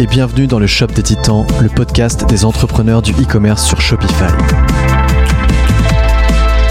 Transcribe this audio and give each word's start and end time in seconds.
Et 0.00 0.06
bienvenue 0.06 0.46
dans 0.46 0.60
le 0.60 0.68
Shop 0.68 0.86
des 0.86 1.02
Titans, 1.02 1.44
le 1.60 1.68
podcast 1.68 2.24
des 2.28 2.44
entrepreneurs 2.44 3.02
du 3.02 3.10
e-commerce 3.10 3.66
sur 3.66 3.80
Shopify. 3.80 4.30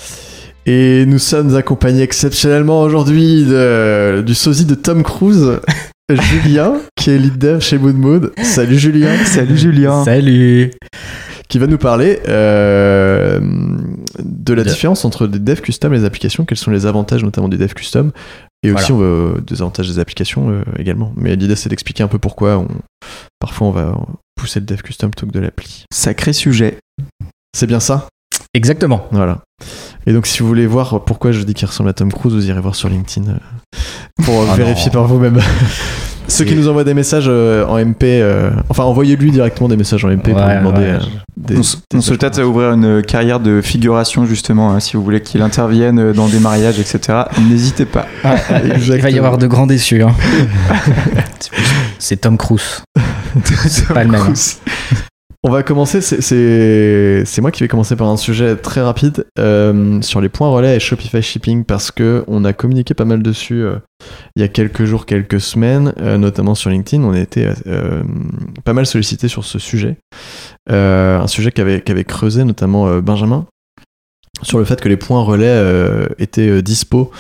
Et 0.67 1.05
nous 1.05 1.19
sommes 1.19 1.57
accompagnés 1.57 2.03
exceptionnellement 2.03 2.81
aujourd'hui 2.83 3.43
du 3.43 4.35
sosie 4.37 4.67
de 4.67 4.77
Tom 4.77 5.03
Cruise, 5.03 5.59
Julien, 6.11 6.81
qui 6.97 7.11
est 7.11 7.19
lead 7.19 7.37
dev 7.37 7.61
chez 7.61 7.77
Mood 7.77 7.97
Mood. 7.97 8.33
Salut 8.43 8.79
Julien. 8.79 9.25
Salut 9.27 9.59
Julien. 9.59 10.05
Salut 10.05 10.71
Qui 11.51 11.59
va 11.59 11.67
nous 11.67 11.77
parler 11.77 12.21
euh, 12.27 13.41
de 14.19 14.55
la 14.55 14.65
différence 14.65 15.05
entre 15.05 15.27
des 15.27 15.39
devs 15.39 15.61
custom 15.61 15.93
et 15.93 15.99
les 15.99 16.05
applications, 16.07 16.47
quels 16.47 16.57
sont 16.57 16.71
les 16.71 16.87
avantages 16.87 17.23
notamment 17.23 17.51
des 17.51 17.59
devs 17.59 17.75
custom, 17.75 18.13
et 18.63 18.73
aussi 18.73 18.91
on 18.91 19.35
des 19.47 19.61
avantages 19.61 19.89
des 19.89 19.99
applications 19.99 20.51
euh, 20.51 20.63
également. 20.79 21.13
Mais 21.15 21.37
l'idée 21.37 21.57
c'est 21.57 21.69
d'expliquer 21.69 22.03
un 22.03 22.09
peu 22.09 22.19
pourquoi 22.19 22.57
on, 22.57 22.69
parfois 23.39 23.67
on 23.67 23.73
va 23.73 23.95
pousser 24.35 24.61
le 24.61 24.67
dev 24.67 24.81
custom 24.81 25.11
plutôt 25.11 25.27
que 25.27 25.33
de 25.33 25.41
l'appli. 25.41 25.85
Sacré 25.93 26.33
sujet. 26.33 26.79
C'est 27.55 27.67
bien 27.67 27.81
ça? 27.81 28.09
Exactement. 28.55 29.07
Voilà. 29.11 29.43
Et 30.07 30.13
donc, 30.13 30.27
si 30.27 30.41
vous 30.41 30.49
voulez 30.49 30.67
voir 30.67 31.05
pourquoi 31.05 31.33
je 31.33 31.43
dis 31.43 31.53
qu'il 31.53 31.69
ressemble 31.69 31.91
à 31.91 31.93
Tom 31.93 32.11
Cruise, 32.11 32.33
vous 32.33 32.49
irez 32.49 32.61
voir 32.61 32.75
sur 32.75 32.89
LinkedIn 32.89 33.31
euh, 33.31 33.37
pour 34.25 34.43
euh, 34.43 34.47
Ah 34.51 34.57
vérifier 34.57 34.87
non. 34.87 34.93
par 34.93 35.05
vous-même. 35.07 35.39
Ceux 36.31 36.45
qui 36.45 36.55
nous 36.55 36.69
envoient 36.69 36.85
des 36.85 36.93
messages 36.93 37.25
euh, 37.27 37.65
en 37.67 37.79
MP, 37.83 38.03
euh, 38.05 38.51
enfin, 38.69 38.83
envoyez-lui 38.85 39.31
directement 39.31 39.67
des 39.67 39.79
messages 39.79 40.05
en 40.05 40.09
MP 40.11 40.25
pour 40.33 40.37
Ouais, 40.37 40.53
lui 40.53 40.59
demander 40.59 40.81
ouais, 40.83 40.89
euh, 40.91 40.99
des. 41.39 41.57
On, 41.57 41.61
s- 41.61 41.79
des 41.91 41.97
on 41.97 42.01
se 42.03 42.13
tâte 42.13 42.39
à 42.39 42.47
ouvrir 42.47 42.73
une 42.73 43.03
carrière 43.03 43.41
de 43.41 43.63
figuration 43.63 44.27
justement, 44.27 44.73
hein, 44.73 44.79
si 44.81 44.99
vous 44.99 45.03
voulez 45.03 45.23
qu'il 45.23 45.41
intervienne 45.41 46.13
dans 46.13 46.29
des 46.29 46.39
mariages, 46.39 46.79
etc. 46.79 47.21
N'hésitez 47.49 47.87
pas. 47.87 48.07
Il 48.65 49.01
va 49.01 49.09
y 49.11 49.17
avoir 49.17 49.39
de 49.39 49.47
grands 49.47 49.67
déçus. 49.67 50.03
hein. 50.03 50.13
C'est 51.99 52.21
Tom 52.21 52.37
Cruise. 52.37 52.83
C'est 53.67 53.89
pas 53.89 54.05
le 54.05 54.11
même. 54.11 54.35
On 55.49 55.51
va 55.51 55.63
commencer, 55.63 56.03
c'est- 56.03 57.41
moi 57.41 57.51
qui 57.51 57.63
vais 57.63 57.69
commencer 57.69 57.97
par 57.97 58.09
un 58.09 58.19
sujet 58.19 58.55
très 58.55 58.83
rapide 58.83 59.25
euh, 59.39 59.99
sur 60.03 60.21
les 60.21 60.29
points 60.29 60.51
relais 60.51 60.77
et 60.77 60.79
Shopify 60.79 61.23
Shipping 61.23 61.65
parce 61.65 61.91
que 61.91 62.23
on 62.27 62.45
a 62.45 62.53
communiqué 62.53 62.93
pas 62.93 63.07
mal 63.07 63.23
dessus 63.23 63.63
euh, 63.63 63.77
il 64.37 64.43
y 64.43 64.45
a 64.45 64.49
quelques 64.49 64.85
jours, 64.85 65.07
quelques 65.07 65.41
semaines, 65.41 65.95
euh, 66.01 66.19
notamment 66.19 66.55
sur 66.55 66.69
LinkedIn. 66.69 67.03
On 67.03 67.15
a 67.15 67.19
été 67.19 67.51
pas 68.65 68.75
mal 68.75 68.85
sollicité 68.85 69.29
sur 69.29 69.43
ce 69.43 69.59
sujet. 69.59 69.97
Un 70.69 71.27
sujet 71.29 71.51
qu'avait 71.51 72.05
creusé 72.05 72.45
notamment 72.45 72.99
Benjamin 72.99 73.47
sur 74.43 74.59
le 74.59 74.67
fait 74.67 74.79
que 74.83 74.91
les 74.91 74.99
points 74.99 75.23
relais 75.23 75.65
étaient 76.19 76.61
dispo 76.61 77.11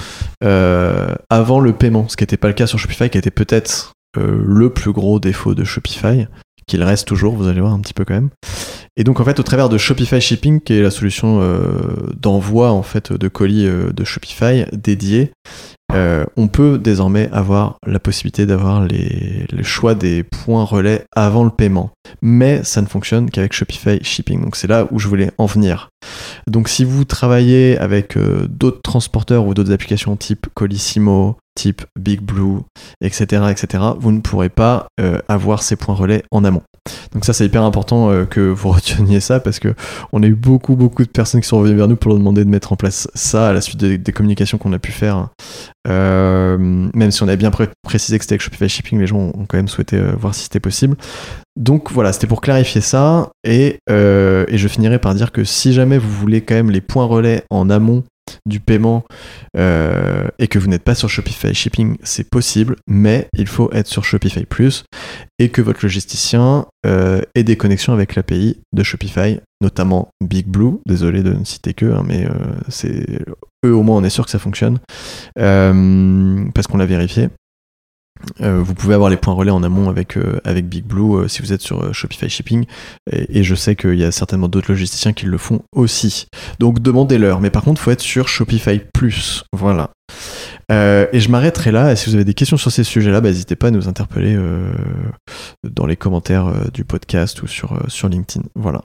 avant 0.42 1.60
le 1.60 1.72
paiement, 1.72 2.06
ce 2.10 2.16
qui 2.18 2.24
n'était 2.24 2.36
pas 2.36 2.48
le 2.48 2.54
cas 2.54 2.66
sur 2.66 2.78
Shopify, 2.78 3.08
qui 3.08 3.16
était 3.16 3.30
peut-être 3.30 3.94
le 4.18 4.68
plus 4.68 4.92
gros 4.92 5.18
défaut 5.18 5.54
de 5.54 5.64
Shopify 5.64 6.26
qu'il 6.68 6.82
reste 6.84 7.08
toujours, 7.08 7.34
vous 7.34 7.48
allez 7.48 7.60
voir 7.60 7.72
un 7.72 7.80
petit 7.80 7.94
peu 7.94 8.04
quand 8.04 8.14
même. 8.14 8.30
Et 8.96 9.04
donc 9.04 9.18
en 9.20 9.24
fait 9.24 9.40
au 9.40 9.42
travers 9.42 9.68
de 9.68 9.78
Shopify 9.78 10.20
Shipping, 10.20 10.60
qui 10.60 10.74
est 10.74 10.82
la 10.82 10.90
solution 10.90 11.40
euh, 11.40 11.60
d'envoi 12.16 12.70
en 12.70 12.82
fait 12.82 13.12
de 13.12 13.28
colis 13.28 13.66
euh, 13.66 13.92
de 13.92 14.04
Shopify 14.04 14.64
dédiée, 14.72 15.32
euh, 15.98 16.24
on 16.36 16.46
peut 16.46 16.78
désormais 16.78 17.28
avoir 17.32 17.78
la 17.84 17.98
possibilité 17.98 18.46
d'avoir 18.46 18.84
les, 18.84 19.46
le 19.52 19.62
choix 19.64 19.94
des 19.94 20.22
points 20.22 20.64
relais 20.64 21.04
avant 21.14 21.42
le 21.42 21.50
paiement. 21.50 21.90
Mais 22.22 22.62
ça 22.62 22.80
ne 22.80 22.86
fonctionne 22.86 23.30
qu'avec 23.30 23.52
Shopify 23.52 23.98
Shipping. 24.02 24.42
Donc 24.42 24.54
c'est 24.54 24.68
là 24.68 24.86
où 24.92 25.00
je 25.00 25.08
voulais 25.08 25.32
en 25.38 25.46
venir. 25.46 25.90
Donc 26.46 26.68
si 26.68 26.84
vous 26.84 27.04
travaillez 27.04 27.76
avec 27.78 28.16
euh, 28.16 28.46
d'autres 28.48 28.80
transporteurs 28.82 29.44
ou 29.44 29.54
d'autres 29.54 29.72
applications 29.72 30.16
type 30.16 30.46
Colissimo, 30.54 31.36
type 31.56 31.82
Big 31.98 32.20
Blue, 32.20 32.60
etc., 33.00 33.42
etc., 33.50 33.84
vous 33.98 34.12
ne 34.12 34.20
pourrez 34.20 34.48
pas 34.48 34.86
euh, 35.00 35.18
avoir 35.28 35.62
ces 35.62 35.74
points 35.74 35.96
relais 35.96 36.22
en 36.30 36.44
amont. 36.44 36.62
Donc 37.12 37.24
ça 37.24 37.32
c'est 37.32 37.46
hyper 37.46 37.62
important 37.62 38.10
euh, 38.10 38.24
que 38.24 38.40
vous 38.40 38.68
reteniez 38.72 39.20
ça 39.20 39.40
parce 39.40 39.58
que 39.58 39.74
on 40.12 40.22
a 40.22 40.26
eu 40.26 40.34
beaucoup 40.34 40.76
beaucoup 40.76 41.04
de 41.04 41.08
personnes 41.08 41.40
qui 41.40 41.48
sont 41.48 41.58
revenues 41.58 41.76
vers 41.76 41.88
nous 41.88 41.96
pour 41.96 42.12
nous 42.12 42.18
demander 42.18 42.44
de 42.44 42.50
mettre 42.50 42.72
en 42.72 42.76
place 42.76 43.08
ça 43.14 43.48
à 43.48 43.52
la 43.52 43.60
suite 43.60 43.78
des, 43.78 44.12
communications 44.12 44.58
qu'on 44.58 44.72
a 44.72 44.78
pu 44.78 44.92
faire. 44.92 45.28
Euh, 45.86 46.58
même 46.58 47.10
si 47.10 47.22
on 47.22 47.28
avait 47.28 47.36
bien 47.36 47.50
pré- 47.50 47.68
précisé 47.82 48.18
que 48.18 48.24
c'était 48.24 48.34
avec 48.34 48.42
Shopify 48.42 48.68
Shipping, 48.68 48.98
les 48.98 49.06
gens 49.06 49.18
ont 49.18 49.46
quand 49.46 49.56
même 49.56 49.68
souhaité 49.68 49.96
euh, 49.96 50.12
voir 50.18 50.34
si 50.34 50.42
c'était 50.44 50.60
possible. 50.60 50.96
Donc 51.56 51.90
voilà, 51.90 52.12
c'était 52.12 52.26
pour 52.26 52.40
clarifier 52.40 52.80
ça 52.80 53.30
et 53.44 53.78
je 53.88 54.68
finirai 54.68 54.98
par 54.98 55.14
dire 55.14 55.32
que 55.32 55.44
si 55.44 55.72
jamais 55.72 55.98
vous 55.98 56.10
voulez 56.10 56.40
quand 56.40 56.54
même 56.54 56.70
les 56.70 56.80
points 56.80 57.04
relais 57.04 57.44
en 57.50 57.70
amont 57.70 58.04
du 58.46 58.60
paiement 58.60 59.04
euh, 59.56 60.28
et 60.38 60.48
que 60.48 60.58
vous 60.58 60.68
n'êtes 60.68 60.82
pas 60.82 60.94
sur 60.94 61.08
Shopify 61.08 61.54
Shipping, 61.54 61.96
c'est 62.02 62.28
possible, 62.28 62.76
mais 62.86 63.28
il 63.36 63.46
faut 63.46 63.70
être 63.72 63.86
sur 63.86 64.04
Shopify 64.04 64.44
Plus 64.44 64.84
et 65.38 65.50
que 65.50 65.62
votre 65.62 65.80
logisticien 65.82 66.66
euh, 66.86 67.20
ait 67.34 67.44
des 67.44 67.56
connexions 67.56 67.92
avec 67.92 68.14
l'API 68.14 68.60
de 68.72 68.82
Shopify, 68.82 69.40
notamment 69.60 70.08
Big 70.22 70.46
Blue. 70.46 70.78
Désolé 70.86 71.22
de 71.22 71.32
ne 71.32 71.44
citer 71.44 71.74
que, 71.74 71.86
hein, 71.86 72.04
mais 72.06 72.26
euh, 72.26 73.18
eux 73.64 73.74
au 73.74 73.82
moins 73.82 73.96
on 73.96 74.04
est 74.04 74.10
sûr 74.10 74.24
que 74.24 74.30
ça 74.30 74.38
fonctionne 74.38 74.78
parce 75.34 76.66
qu'on 76.66 76.78
l'a 76.78 76.86
vérifié. 76.86 77.28
Euh, 78.40 78.60
vous 78.62 78.74
pouvez 78.74 78.94
avoir 78.94 79.10
les 79.10 79.16
points 79.16 79.34
relais 79.34 79.50
en 79.50 79.62
amont 79.62 79.88
avec, 79.88 80.16
euh, 80.16 80.40
avec 80.44 80.68
Big 80.68 80.84
Blue 80.84 81.16
euh, 81.16 81.28
si 81.28 81.42
vous 81.42 81.52
êtes 81.52 81.62
sur 81.62 81.82
euh, 81.82 81.92
Shopify 81.92 82.28
Shipping. 82.28 82.64
Et, 83.10 83.42
je 83.42 83.54
sais 83.54 83.76
qu'il 83.76 83.94
y 83.94 84.04
a 84.04 84.12
certainement 84.12 84.48
d'autres 84.48 84.70
logisticiens 84.70 85.12
qui 85.12 85.26
le 85.26 85.38
font 85.38 85.62
aussi. 85.72 86.26
Donc 86.58 86.80
demandez-leur. 86.80 87.40
Mais 87.40 87.50
par 87.50 87.62
contre, 87.62 87.80
il 87.80 87.84
faut 87.84 87.90
être 87.90 88.00
sur 88.00 88.28
Shopify 88.28 88.80
Plus. 88.92 89.44
Voilà. 89.52 89.90
Et 90.70 91.20
je 91.20 91.30
m'arrêterai 91.30 91.70
là. 91.70 91.92
Et 91.92 91.96
si 91.96 92.10
vous 92.10 92.14
avez 92.14 92.24
des 92.24 92.34
questions 92.34 92.58
sur 92.58 92.70
ces 92.70 92.84
sujets-là, 92.84 93.22
bah, 93.22 93.28
n'hésitez 93.28 93.56
pas 93.56 93.68
à 93.68 93.70
nous 93.70 93.88
interpeller 93.88 94.38
dans 95.64 95.86
les 95.86 95.96
commentaires 95.96 96.70
du 96.72 96.84
podcast 96.84 97.42
ou 97.42 97.46
sur, 97.46 97.78
sur 97.88 98.08
LinkedIn. 98.08 98.44
Voilà. 98.54 98.82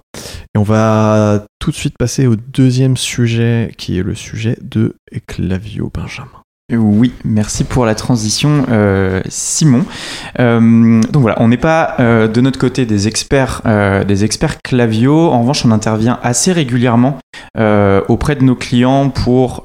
Et 0.56 0.60
on 0.60 0.64
va 0.64 1.46
tout 1.60 1.72
de 1.72 1.76
suite 1.76 1.98
passer 1.98 2.26
au 2.26 2.38
deuxième 2.38 2.96
sujet 2.96 3.74
qui 3.78 3.98
est 3.98 4.04
le 4.04 4.16
sujet 4.16 4.58
de 4.62 4.96
Clavio 5.28 5.92
Benjamin. 5.94 6.43
Oui, 6.72 7.12
merci 7.26 7.66
pour 7.66 7.86
la 7.86 7.94
transition, 7.94 8.66
euh, 8.70 9.22
Simon. 9.28 9.84
Euh, 10.40 11.02
donc 11.12 11.22
voilà, 11.22 11.36
on 11.42 11.50
n'est 11.50 11.58
pas 11.58 11.96
euh, 12.00 12.30
de 12.30 12.40
notre 12.40 12.58
côté 12.58 12.86
des 12.86 13.10
experts, 13.10 13.62
des 14.08 14.24
experts 14.24 14.62
Clavio. 14.62 15.30
En 15.30 15.42
revanche, 15.42 15.66
on 15.66 15.72
intervient 15.72 16.20
assez 16.24 16.54
régulièrement 16.54 17.20
auprès 18.08 18.36
de 18.36 18.44
nos 18.44 18.56
clients 18.56 19.10
pour 19.10 19.64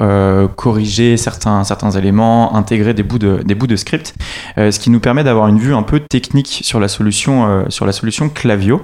corriger 0.56 1.16
certains, 1.16 1.62
éléments, 1.96 2.54
intégrer 2.56 2.94
des 2.94 3.02
bouts 3.02 3.18
de, 3.18 3.76
script, 3.76 4.14
ce 4.56 4.78
qui 4.78 4.90
nous 4.90 5.00
permet 5.00 5.22
d'avoir 5.24 5.48
une 5.48 5.58
vue 5.58 5.74
un 5.74 5.82
peu 5.82 6.00
technique 6.00 6.60
sur 6.64 6.80
la 6.80 6.88
solution, 6.88 7.64
sur 7.68 7.86
la 7.86 7.92
solution 7.92 8.28
Clavio. 8.28 8.82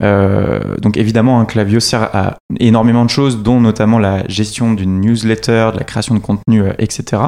donc 0.00 0.96
évidemment, 0.96 1.40
un 1.40 1.44
Clavio 1.44 1.80
sert 1.80 2.14
à 2.14 2.36
énormément 2.60 3.04
de 3.04 3.10
choses, 3.10 3.42
dont 3.42 3.60
notamment 3.60 3.98
la 3.98 4.26
gestion 4.28 4.72
d'une 4.72 5.00
newsletter, 5.00 5.70
de 5.72 5.78
la 5.78 5.84
création 5.84 6.14
de 6.14 6.20
contenu, 6.20 6.62
etc. 6.78 7.22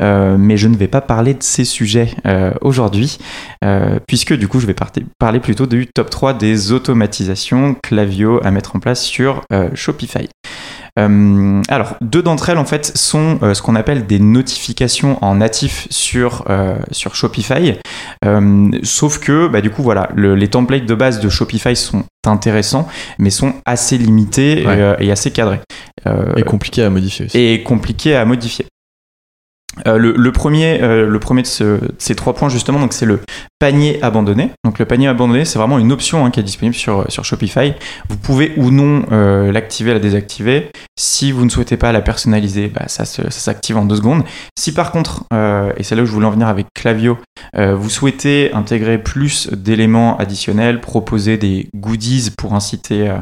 Euh, 0.00 0.36
mais 0.38 0.56
je 0.56 0.68
ne 0.68 0.76
vais 0.76 0.88
pas 0.88 1.00
parler 1.00 1.34
de 1.34 1.42
ces 1.42 1.64
sujets 1.64 2.10
euh, 2.26 2.52
aujourd'hui, 2.60 3.18
euh, 3.64 3.98
puisque 4.06 4.34
du 4.34 4.48
coup 4.48 4.60
je 4.60 4.66
vais 4.66 4.76
parler 5.18 5.40
plutôt 5.40 5.66
du 5.66 5.86
top 5.86 6.10
3 6.10 6.34
des 6.34 6.72
automatisations 6.72 7.74
Clavio 7.82 8.40
à 8.44 8.50
mettre 8.50 8.76
en 8.76 8.80
place 8.80 9.02
sur 9.02 9.42
Shopify. 9.74 10.28
alors, 10.96 11.94
deux 12.00 12.22
d'entre 12.22 12.48
elles 12.48 12.58
en 12.58 12.64
fait 12.64 12.96
sont 12.96 13.38
ce 13.54 13.62
qu'on 13.62 13.76
appelle 13.76 14.06
des 14.06 14.18
notifications 14.18 15.22
en 15.24 15.36
natif 15.36 15.86
sur, 15.90 16.44
sur 16.90 17.14
Shopify. 17.14 17.74
sauf 18.82 19.18
que, 19.18 19.48
bah, 19.48 19.60
du 19.60 19.70
coup, 19.70 19.82
voilà, 19.82 20.10
les 20.16 20.48
templates 20.48 20.86
de 20.86 20.94
base 20.94 21.20
de 21.20 21.28
Shopify 21.28 21.76
sont 21.76 22.04
intéressants, 22.26 22.88
mais 23.18 23.30
sont 23.30 23.54
assez 23.64 23.96
limités 23.96 24.62
et, 24.62 25.06
et, 25.06 25.12
assez 25.12 25.30
cadrés. 25.30 25.60
et 26.36 26.42
compliqués 26.42 26.82
à 26.82 26.90
modifier 26.90 27.26
aussi. 27.26 27.38
Et 27.38 27.62
compliqués 27.62 28.16
à 28.16 28.24
modifier. 28.24 28.66
Euh, 29.86 29.98
le, 29.98 30.32
premier, 30.32 30.82
euh, 30.82 31.06
le 31.06 31.20
premier 31.20 31.42
de, 31.42 31.48
ces 31.98 32.14
trois 32.14 32.34
points 32.34 32.48
justement, 32.48 32.80
donc 32.80 32.92
c'est 32.92 33.06
le 33.06 33.20
panier 33.58 34.02
abandonné. 34.02 34.50
Donc 34.64 34.78
le 34.78 34.84
panier 34.84 35.08
abandonné, 35.08 35.44
c'est 35.44 35.58
vraiment 35.58 35.78
une 35.78 35.92
option 35.92 36.24
hein, 36.24 36.30
qui 36.30 36.40
est 36.40 36.44
disponible 36.44 36.74
sur, 36.74 37.10
sur 37.10 37.24
Shopify. 37.24 37.74
Vous 38.08 38.16
pouvez 38.16 38.52
ou 38.56 38.70
non 38.70 39.04
euh, 39.12 39.52
l'activer, 39.52 39.92
la 39.92 39.98
désactiver. 39.98 40.70
Si 40.98 41.32
vous 41.32 41.44
ne 41.44 41.50
souhaitez 41.50 41.76
pas 41.76 41.92
la 41.92 42.00
personnaliser, 42.00 42.68
bah, 42.68 42.84
ça, 42.86 43.04
ça 43.04 43.30
s'active 43.30 43.76
en 43.76 43.84
deux 43.84 43.96
secondes. 43.96 44.24
Si 44.58 44.72
par 44.72 44.90
contre, 44.90 45.24
et 45.76 45.82
c'est 45.82 45.94
là 45.94 46.02
où 46.02 46.06
je 46.06 46.12
voulais 46.12 46.26
en 46.26 46.30
venir 46.30 46.48
avec 46.48 46.66
Clavio, 46.74 47.18
vous 47.56 47.88
souhaitez 47.90 48.52
intégrer 48.52 48.98
plus 48.98 49.48
d'éléments 49.52 50.16
additionnels, 50.18 50.80
proposer 50.80 51.36
des 51.36 51.68
goodies 51.74 52.30
pour 52.36 52.54
inciter 52.54 53.12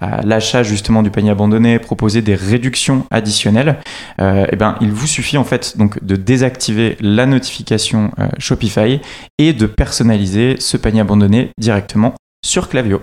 à 0.00 0.22
l'achat 0.22 0.62
justement 0.62 1.02
du 1.02 1.10
panier 1.10 1.30
abandonné, 1.30 1.78
proposer 1.78 2.22
des 2.22 2.34
réductions 2.34 3.04
additionnelles, 3.10 3.78
euh, 4.20 4.46
eh 4.50 4.56
ben, 4.56 4.76
il 4.80 4.92
vous 4.92 5.06
suffit 5.06 5.36
en 5.36 5.44
fait 5.44 5.76
donc 5.76 6.02
de 6.04 6.16
désactiver 6.16 6.96
la 7.00 7.26
notification 7.26 8.10
euh, 8.18 8.28
Shopify 8.38 9.00
et 9.38 9.52
de 9.52 9.66
personnaliser 9.66 10.56
ce 10.58 10.76
panier 10.76 11.00
abandonné 11.00 11.50
directement 11.58 12.14
sur 12.44 12.68
Clavio. 12.68 13.00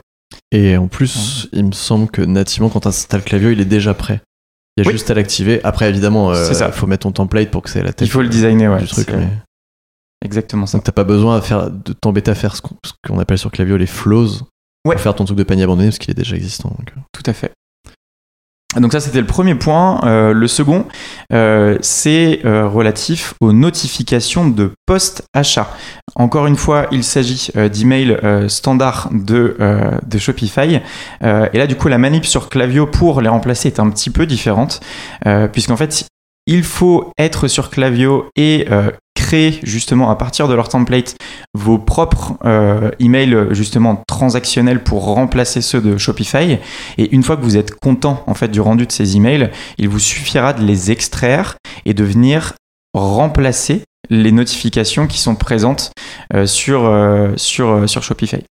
Et 0.51 0.77
en 0.77 0.88
plus, 0.88 1.50
il 1.53 1.65
me 1.65 1.71
semble 1.71 2.09
que 2.09 2.21
nativement, 2.21 2.69
quand 2.69 2.81
tu 2.81 2.88
installes 2.88 3.24
Clavio, 3.24 3.50
il 3.50 3.62
est 3.62 3.65
déjà 3.65 3.94
prêt. 3.94 4.21
Il 4.77 4.86
y 4.86 4.88
a 4.88 4.92
juste 4.92 5.09
à 5.09 5.13
l'activer. 5.13 5.62
Après, 5.63 5.89
évidemment, 5.89 6.33
il 6.33 6.38
euh, 6.38 6.71
faut 6.71 6.88
mettre 6.88 7.03
ton 7.03 7.12
template 7.12 7.50
pour 7.50 7.62
que 7.62 7.69
c'est 7.69 7.81
la 7.81 7.94
tête. 7.94 8.07
Il 8.07 8.12
faut 8.12 8.21
le 8.21 8.30
designer, 8.30 8.74
ouais. 8.74 8.81
Du 8.81 8.88
truc, 8.88 9.09
Exactement 10.24 10.65
ça. 10.65 10.77
Donc, 10.77 10.86
t'as 10.86 10.92
pas 10.92 11.03
besoin 11.03 11.38
de, 11.39 11.44
faire, 11.44 11.69
de 11.69 11.94
t'embêter 11.94 12.31
à 12.31 12.36
faire 12.36 12.56
ce 12.56 12.62
qu'on 12.62 13.19
appelle 13.19 13.38
sur 13.38 13.51
Clavio 13.51 13.77
les 13.77 13.86
flows 13.86 14.30
ouais. 14.86 14.98
faire 14.98 15.16
ton 15.16 15.26
truc 15.26 15.38
de 15.38 15.44
panier 15.44 15.64
abandonné 15.64 15.90
parce 15.90 16.00
qu'il 16.00 16.12
est 16.12 16.16
déjà 16.16 16.36
existant. 16.36 16.76
Euh. 16.80 17.00
Tout 17.12 17.24
à 17.26 17.34
fait. 17.34 17.52
Donc 18.80 18.92
ça 18.92 19.00
c'était 19.00 19.22
le 19.22 19.28
premier 19.28 19.56
point. 19.56 20.02
Euh, 20.04 20.34
le 20.34 20.48
second, 20.48 20.86
euh, 21.32 21.78
c'est 21.82 22.42
relatif 22.44 23.34
aux 23.40 23.54
notifications 23.54 24.50
de 24.50 24.72
post-achat. 24.86 25.70
Encore 26.16 26.46
une 26.46 26.58
fois, 26.58 26.88
il 26.92 27.04
s'agit 27.04 27.52
d'emails 27.56 28.18
standards 28.50 29.10
de, 29.14 29.56
de 30.06 30.18
Shopify. 30.18 30.82
et 31.22 31.58
là 31.58 31.68
du 31.68 31.76
coup 31.76 31.88
la 31.88 31.98
manip 31.98 32.26
sur 32.26 32.50
Clavio 32.50 32.86
pour 32.86 33.22
les 33.22 33.30
remplacer 33.30 33.70
est 33.70 33.80
un 33.80 33.90
petit 33.90 34.10
peu 34.10 34.26
différente. 34.26 34.81
Puisqu'en 35.54 35.78
fait 35.78 36.06
il 36.46 36.64
faut 36.64 37.12
être 37.18 37.48
sur 37.48 37.70
Clavio 37.70 38.30
et 38.36 38.68
justement 39.63 40.10
à 40.10 40.16
partir 40.16 40.48
de 40.48 40.54
leur 40.54 40.69
template 40.69 41.16
vos 41.54 41.77
propres 41.77 42.33
euh, 42.45 42.92
emails 43.00 43.48
justement 43.51 44.04
transactionnels 44.07 44.83
pour 44.83 45.04
remplacer 45.06 45.62
ceux 45.62 45.81
de 45.81 45.98
Shopify. 45.98 46.57
Et 46.98 47.13
une 47.13 47.24
fois 47.24 47.38
que 47.38 47.42
vous 47.42 47.57
êtes 47.57 47.75
content 47.75 48.24
en 48.27 48.33
fait 48.33 48.50
du 48.50 48.62
rendu 48.62 48.86
de 48.86 48.92
ces 48.92 49.16
emails, 49.16 49.50
il 49.77 49.89
vous 49.89 50.00
suffira 50.00 50.54
de 50.54 50.63
les 50.63 50.92
extraire 50.92 51.57
et 51.86 51.94
de 51.94 52.04
venir 52.04 52.54
remplacer 52.94 53.83
les 54.10 54.31
notifications 54.31 55.07
qui 55.07 55.19
sont 55.19 55.36
présentes 55.36 55.92
euh, 56.33 56.45
sur, 56.45 56.86
euh, 56.86 57.33
sur, 57.36 57.89
sur 57.89 58.04
Shopify. 58.04 58.44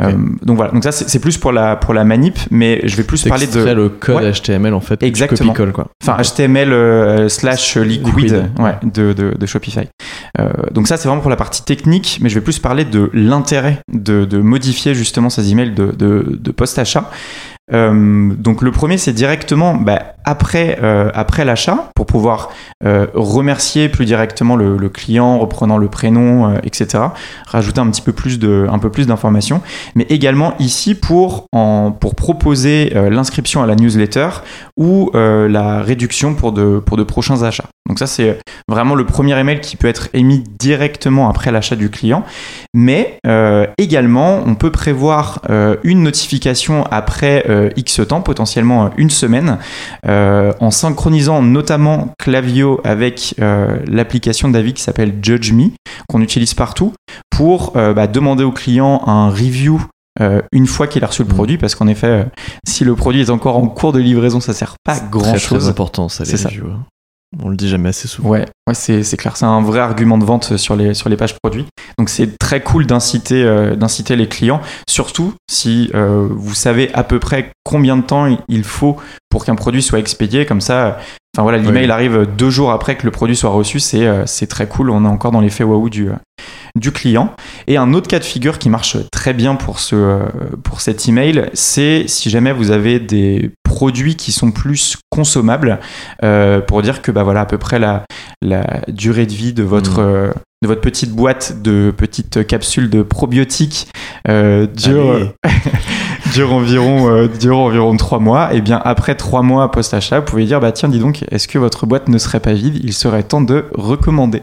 Euh, 0.00 0.12
donc 0.42 0.56
voilà, 0.56 0.72
donc 0.72 0.82
ça 0.84 0.92
c'est 0.92 1.18
plus 1.18 1.36
pour 1.38 1.52
la 1.52 1.76
pour 1.76 1.94
la 1.94 2.04
manip, 2.04 2.38
mais 2.50 2.80
je 2.84 2.96
vais 2.96 3.02
plus 3.02 3.24
parler 3.24 3.46
de 3.46 3.60
le 3.60 3.88
code 3.88 4.32
HTML 4.32 4.74
en 4.74 4.80
fait. 4.80 5.02
Exactement. 5.02 5.54
quoi. 5.72 5.88
Enfin 6.02 6.16
HTML 6.22 6.72
euh, 6.72 7.28
slash 7.28 7.76
liquid, 7.76 8.50
Ouais, 8.58 8.76
de, 8.82 9.12
de, 9.12 9.34
de, 9.38 9.46
Shopify. 9.46 9.88
Euh, 10.38 10.50
donc 10.72 10.88
ça 10.88 10.96
c'est 10.96 11.08
vraiment 11.08 11.20
pour 11.20 11.30
la 11.30 11.36
partie 11.36 11.62
technique, 11.62 12.18
mais 12.22 12.28
je 12.28 12.34
vais 12.34 12.40
plus 12.40 12.58
parler 12.58 12.84
de 12.84 13.10
l'intérêt 13.12 13.80
de, 13.92 14.24
de, 14.24 14.38
modifier 14.38 14.94
justement 14.94 15.30
ces 15.30 15.50
emails 15.52 15.72
de, 15.72 15.92
de, 15.92 16.38
de 16.40 16.50
post 16.50 16.78
achat. 16.78 17.10
Euh, 17.72 18.32
donc 18.34 18.62
le 18.62 18.72
premier, 18.72 18.98
c'est 18.98 19.12
directement 19.12 19.74
bah, 19.74 20.14
après, 20.24 20.78
euh, 20.82 21.10
après 21.14 21.44
l'achat, 21.44 21.90
pour 21.94 22.06
pouvoir 22.06 22.50
euh, 22.84 23.06
remercier 23.14 23.88
plus 23.88 24.04
directement 24.04 24.56
le, 24.56 24.88
client, 24.88 25.38
reprenant 25.38 25.78
le 25.78 25.88
prénom, 25.88 26.56
etc. 26.62 27.04
Rajouter 27.46 27.80
un 27.80 27.90
petit 27.90 28.02
peu 28.02 28.12
plus 28.12 28.38
de, 28.38 28.66
un 28.70 28.78
peu 28.78 28.90
plus 28.90 29.06
d'informations, 29.06 29.62
mais 29.94 30.04
également 30.08 30.54
ici 30.58 30.94
pour 30.94 31.46
en, 31.52 31.92
pour 31.92 32.14
proposer 32.14 32.92
l'inscription 33.10 33.62
à 33.62 33.66
la 33.66 33.76
newsletter 33.76 34.28
ou 34.76 35.10
la 35.14 35.82
réduction 35.82 36.34
pour 36.34 36.52
de, 36.52 36.78
pour 36.84 36.96
de 36.96 37.04
prochains 37.04 37.42
achats. 37.42 37.68
Donc 37.88 37.98
ça, 37.98 38.06
c'est 38.06 38.38
vraiment 38.68 38.94
le 38.94 39.04
premier 39.04 39.38
email 39.38 39.60
qui 39.60 39.76
peut 39.76 39.88
être 39.88 40.08
émis 40.14 40.44
directement 40.58 41.28
après 41.28 41.50
l'achat 41.50 41.76
du 41.76 41.90
client, 41.90 42.24
mais 42.74 43.18
également 43.78 44.42
on 44.46 44.54
peut 44.54 44.70
prévoir 44.70 45.42
une 45.82 46.02
notification 46.02 46.84
après 46.90 47.44
euh, 47.48 47.70
X 47.76 48.00
temps, 48.08 48.20
potentiellement 48.20 48.86
euh, 48.86 48.88
une 48.96 49.10
semaine, 49.10 49.58
euh, 50.06 50.52
en 50.60 50.70
synchronisant 50.70 51.42
notamment 51.42 52.12
Clavio 52.18 52.80
avec 52.84 53.34
l'application 53.38 54.48
d'Avi 54.48 54.74
qui 54.74 54.82
s'appelle 54.82 55.14
Judge 55.22 55.52
Me, 55.52 55.70
qu'on 56.08 56.20
utilise 56.20 56.54
partout, 56.54 56.92
pour 57.30 57.72
bah, 57.72 58.06
demander 58.06 58.44
au 58.44 58.52
client 58.52 59.02
un 59.06 59.30
review 59.30 59.80
une 60.52 60.66
fois 60.66 60.86
qu'il 60.86 61.02
a 61.04 61.06
reçu 61.06 61.22
le 61.22 61.28
mmh. 61.28 61.34
produit, 61.34 61.58
parce 61.58 61.74
qu'en 61.74 61.88
effet, 61.88 62.26
si 62.66 62.84
le 62.84 62.94
produit 62.94 63.22
est 63.22 63.30
encore 63.30 63.56
en 63.56 63.66
cours 63.66 63.92
de 63.92 63.98
livraison, 63.98 64.40
ça 64.40 64.52
sert 64.52 64.74
pas 64.84 64.98
grand 65.00 65.36
chose. 65.38 65.64
C'est 65.64 65.70
important, 65.70 66.08
ça, 66.08 66.24
les 66.24 66.32
reviews. 66.32 66.74
On 67.40 67.48
le 67.48 67.56
dit 67.56 67.68
jamais 67.68 67.88
assez 67.88 68.08
souvent. 68.08 68.28
Ouais, 68.28 68.46
ouais 68.68 68.74
c'est 68.74 69.16
clair. 69.16 69.36
C'est 69.36 69.46
un 69.46 69.62
vrai 69.62 69.80
argument 69.80 70.18
de 70.18 70.24
vente 70.24 70.56
sur 70.56 70.76
les, 70.76 70.92
sur 70.92 71.08
les 71.08 71.16
pages 71.16 71.34
produits. 71.42 71.66
Donc 71.98 72.10
c'est 72.10 72.38
très 72.38 72.62
cool 72.62 72.86
d'inciter 72.86 73.42
euh, 73.42 73.74
d'inciter 73.74 74.16
les 74.16 74.28
clients, 74.28 74.60
surtout 74.88 75.34
si 75.50 75.90
euh, 75.94 76.28
vous 76.30 76.54
savez 76.54 76.92
à 76.92 77.04
peu 77.04 77.18
près 77.18 77.50
combien 77.64 77.96
de 77.96 78.02
temps 78.02 78.36
il 78.48 78.64
faut 78.64 78.96
pour 79.30 79.44
qu'un 79.44 79.54
produit 79.54 79.82
soit 79.82 79.98
expédié. 79.98 80.44
Comme 80.44 80.60
ça, 80.60 80.98
enfin 81.34 81.42
voilà, 81.42 81.58
l'email 81.58 81.90
arrive 81.90 82.26
deux 82.36 82.50
jours 82.50 82.70
après 82.70 82.96
que 82.96 83.06
le 83.06 83.10
produit 83.10 83.36
soit 83.36 83.50
reçu. 83.50 83.80
C'est 83.80 84.06
euh, 84.06 84.26
c'est 84.26 84.46
très 84.46 84.66
cool. 84.66 84.90
On 84.90 85.04
est 85.04 85.08
encore 85.08 85.32
dans 85.32 85.40
l'effet 85.40 85.64
waouh 85.64 85.88
du, 85.88 86.10
du 86.74 86.92
client. 86.92 87.34
Et 87.66 87.76
un 87.76 87.92
autre 87.92 88.08
cas 88.08 88.18
de 88.18 88.24
figure 88.24 88.58
qui 88.58 88.70
marche 88.70 88.96
très 89.10 89.34
bien 89.34 89.54
pour, 89.54 89.78
ce, 89.78 90.20
pour 90.62 90.80
cet 90.80 91.08
email, 91.08 91.50
c'est 91.54 92.04
si 92.06 92.30
jamais 92.30 92.52
vous 92.52 92.70
avez 92.70 92.98
des 92.98 93.52
produits 93.62 94.16
qui 94.16 94.32
sont 94.32 94.50
plus 94.50 94.96
consommables, 95.10 95.80
euh, 96.22 96.60
pour 96.60 96.82
dire 96.82 97.02
que 97.02 97.10
bah, 97.10 97.22
voilà, 97.22 97.40
à 97.40 97.46
peu 97.46 97.58
près 97.58 97.78
la, 97.78 98.04
la 98.42 98.82
durée 98.88 99.26
de 99.26 99.32
vie 99.32 99.52
de 99.52 99.62
votre, 99.62 100.02
mm. 100.02 100.06
euh, 100.06 100.32
de 100.62 100.68
votre 100.68 100.80
petite 100.80 101.12
boîte 101.12 101.62
de 101.62 101.92
petites 101.96 102.46
capsules 102.46 102.90
de 102.90 103.02
probiotiques 103.02 103.88
euh, 104.28 104.66
dure, 104.66 105.32
dure, 106.34 106.52
environ, 106.52 107.26
dure 107.40 107.58
environ 107.58 107.96
3 107.96 108.18
mois. 108.18 108.54
Et 108.54 108.60
bien 108.60 108.80
après 108.84 109.14
3 109.14 109.42
mois 109.42 109.70
post-achat, 109.70 110.20
vous 110.20 110.26
pouvez 110.26 110.44
dire 110.44 110.60
bah, 110.60 110.72
tiens, 110.72 110.88
dis 110.88 110.98
donc, 110.98 111.24
est-ce 111.30 111.48
que 111.48 111.58
votre 111.58 111.86
boîte 111.86 112.08
ne 112.08 112.18
serait 112.18 112.40
pas 112.40 112.52
vide? 112.52 112.78
Il 112.82 112.92
serait 112.92 113.22
temps 113.22 113.40
de 113.40 113.64
recommander. 113.74 114.42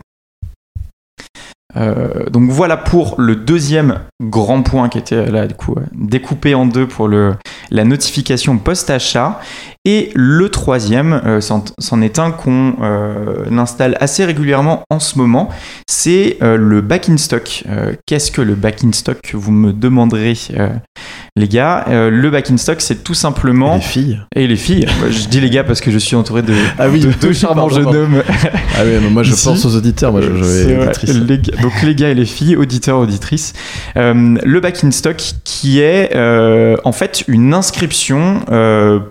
Euh, 1.78 2.26
donc 2.32 2.50
voilà 2.50 2.78
pour 2.78 3.22
le 3.22 3.36
deuxième 3.36 4.00
grand 4.24 4.64
point 4.64 4.90
qui 4.90 4.98
était 4.98 5.30
là 5.30 5.46
du 5.46 5.54
coup 5.54 5.76
découpé 5.94 6.56
en 6.56 6.66
deux 6.66 6.88
pour 6.88 7.08
le, 7.08 7.36
la 7.70 7.84
notification 7.84 8.58
post-achat. 8.58 9.40
Et 9.86 10.12
le 10.14 10.50
troisième, 10.50 11.22
euh, 11.26 11.42
c'en 11.42 12.02
est 12.02 12.20
un 12.20 12.32
qu'on 12.32 12.76
euh, 12.82 13.46
installe 13.58 13.98
assez 14.02 14.26
régulièrement 14.26 14.84
en 14.90 15.00
ce 15.00 15.18
moment, 15.18 15.50
c'est 15.88 16.38
le 16.42 16.82
back 16.82 17.10
in 17.10 17.18
stock. 17.18 17.64
Qu'est-ce 18.06 18.32
que 18.32 18.42
le 18.42 18.56
back 18.56 18.84
in 18.84 18.92
stock 18.92 19.18
Vous 19.34 19.52
me 19.52 19.72
demanderez 19.72 20.38
les 21.40 21.48
gars, 21.48 21.86
euh, 21.90 22.10
le 22.10 22.30
back 22.30 22.52
in 22.52 22.58
stock, 22.58 22.82
c'est 22.82 23.04
tout 23.04 23.14
simplement. 23.14 23.76
Les 23.76 23.82
filles. 23.82 24.20
Et 24.36 24.46
les 24.48 24.56
filles. 24.58 24.86
je 25.10 25.28
dis 25.28 25.40
les 25.40 25.50
gars 25.50 25.64
parce 25.64 25.80
que 25.82 25.90
je 25.90 25.98
suis 25.98 26.16
entouré 26.16 26.42
de, 26.42 26.54
Ah 26.78 26.90
oui, 26.90 27.00
de 27.00 27.12
deux 27.22 27.34
charmants 27.34 27.70
jeunes 27.70 27.86
hommes. 27.88 28.24
Ah 28.78 28.82
oui, 28.86 28.92
mais 29.02 29.10
moi 29.10 29.24
je 29.24 29.34
Ici. 29.34 29.46
pense 29.48 29.66
aux 29.66 29.76
auditeurs, 29.76 30.12
moi 30.12 30.22
je, 30.22 30.36
je 30.36 30.44
C'est 30.44 30.66
vais 30.66 30.74
vrai. 30.76 30.86
auditrice. 30.88 31.14
Les 31.14 31.38
gars- 31.38 31.62
donc 31.62 31.72
les 31.84 31.96
gars 31.96 32.10
et 32.10 32.14
les 32.14 32.26
filles, 32.26 32.56
auditeurs, 32.56 33.00
auditrices. 33.00 33.54
Euh, 33.98 34.36
le 34.44 34.60
back 34.60 34.84
in 34.84 34.92
stock 34.92 35.18
qui 35.44 35.80
est 35.80 36.16
euh, 36.16 36.76
en 36.84 36.92
fait 36.92 37.24
une 37.28 37.54
inscription 37.54 38.42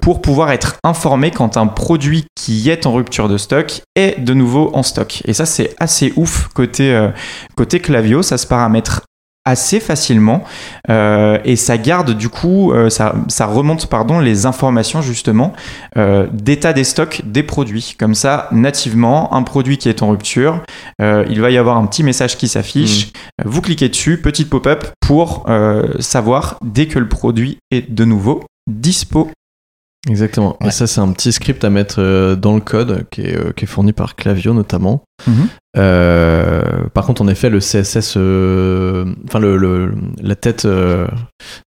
pour 0.01 0.21
pouvoir 0.23 0.51
être 0.53 0.77
informé 0.85 1.31
quand 1.31 1.57
un 1.57 1.67
produit 1.67 2.25
qui 2.35 2.69
est 2.71 2.87
en 2.87 2.93
rupture 2.93 3.29
de 3.29 3.39
stock 3.39 3.81
est 3.97 4.21
de 4.23 4.35
nouveau 4.35 4.71
en 4.75 4.83
stock. 4.83 5.23
Et 5.25 5.33
ça 5.33 5.47
c'est 5.47 5.75
assez 5.81 6.13
ouf 6.17 6.49
côté, 6.55 7.09
côté 7.57 7.81
Clavio, 7.81 8.23
ça 8.23 8.39
se 8.39 8.47
paramètre 8.47 9.03
assez 9.49 9.81
facilement 9.81 10.45
euh, 10.91 11.39
et 11.45 11.57
ça 11.57 11.79
garde 11.79 12.11
du 12.11 12.29
coup 12.29 12.73
euh, 12.73 12.91
ça, 12.91 13.15
ça 13.29 13.47
remonte 13.47 13.87
pardon 13.87 14.21
les 14.21 14.45
informations 14.45 15.01
justement 15.01 15.55
euh, 15.97 16.27
d'état 16.33 16.73
des 16.73 16.85
stocks 16.85 17.23
des 17.25 17.43
produits. 17.43 17.97
Comme 17.99 18.15
ça 18.15 18.49
nativement 18.53 19.35
un 19.35 19.43
produit 19.43 19.79
qui 19.79 19.89
est 19.89 20.03
en 20.03 20.11
rupture 20.11 20.61
il 21.01 21.41
va 21.41 21.51
y 21.51 21.57
avoir 21.57 21.77
un 21.77 21.87
petit 21.87 22.03
message 22.03 22.37
qui 22.37 22.49
s'affiche. 22.49 23.13
Euh, 23.41 23.45
vous 23.47 23.63
cliquez 23.63 23.89
dessus 23.89 24.21
petite 24.21 24.51
pop-up 24.51 24.87
pour 25.01 25.47
savoir 26.01 26.59
dès 26.63 26.87
que 26.87 26.99
le 26.99 27.09
produit 27.09 27.59
est 27.71 27.91
de 27.93 28.05
nouveau 28.05 28.45
dispo 28.69 29.31
Exactement. 30.09 30.57
Et 30.65 30.71
ça, 30.71 30.87
c'est 30.87 31.01
un 31.01 31.11
petit 31.13 31.33
script 31.33 31.65
à 31.65 31.71
mettre 31.71 31.97
euh, 31.99 32.37
dans 32.37 32.55
le 32.55 32.61
code 32.61 33.05
qui 33.11 33.23
est, 33.23 33.37
euh, 33.37 33.53
qui 33.53 33.65
est 33.65 33.69
fourni 33.69 33.93
par 33.93 34.15
Clavio 34.17 34.55
notamment. 34.55 35.03
Mhm. 35.27 35.49
Euh, 35.77 36.63
par 36.95 37.05
contre, 37.07 37.23
en 37.23 37.29
effet, 37.29 37.51
le 37.51 37.61
CSS, 37.61 38.15
euh, 38.17 39.05
enfin 39.27 39.39
le, 39.39 39.57
le- 39.57 39.93
la 40.23 40.35
tête 40.37 40.65
euh, 40.65 41.07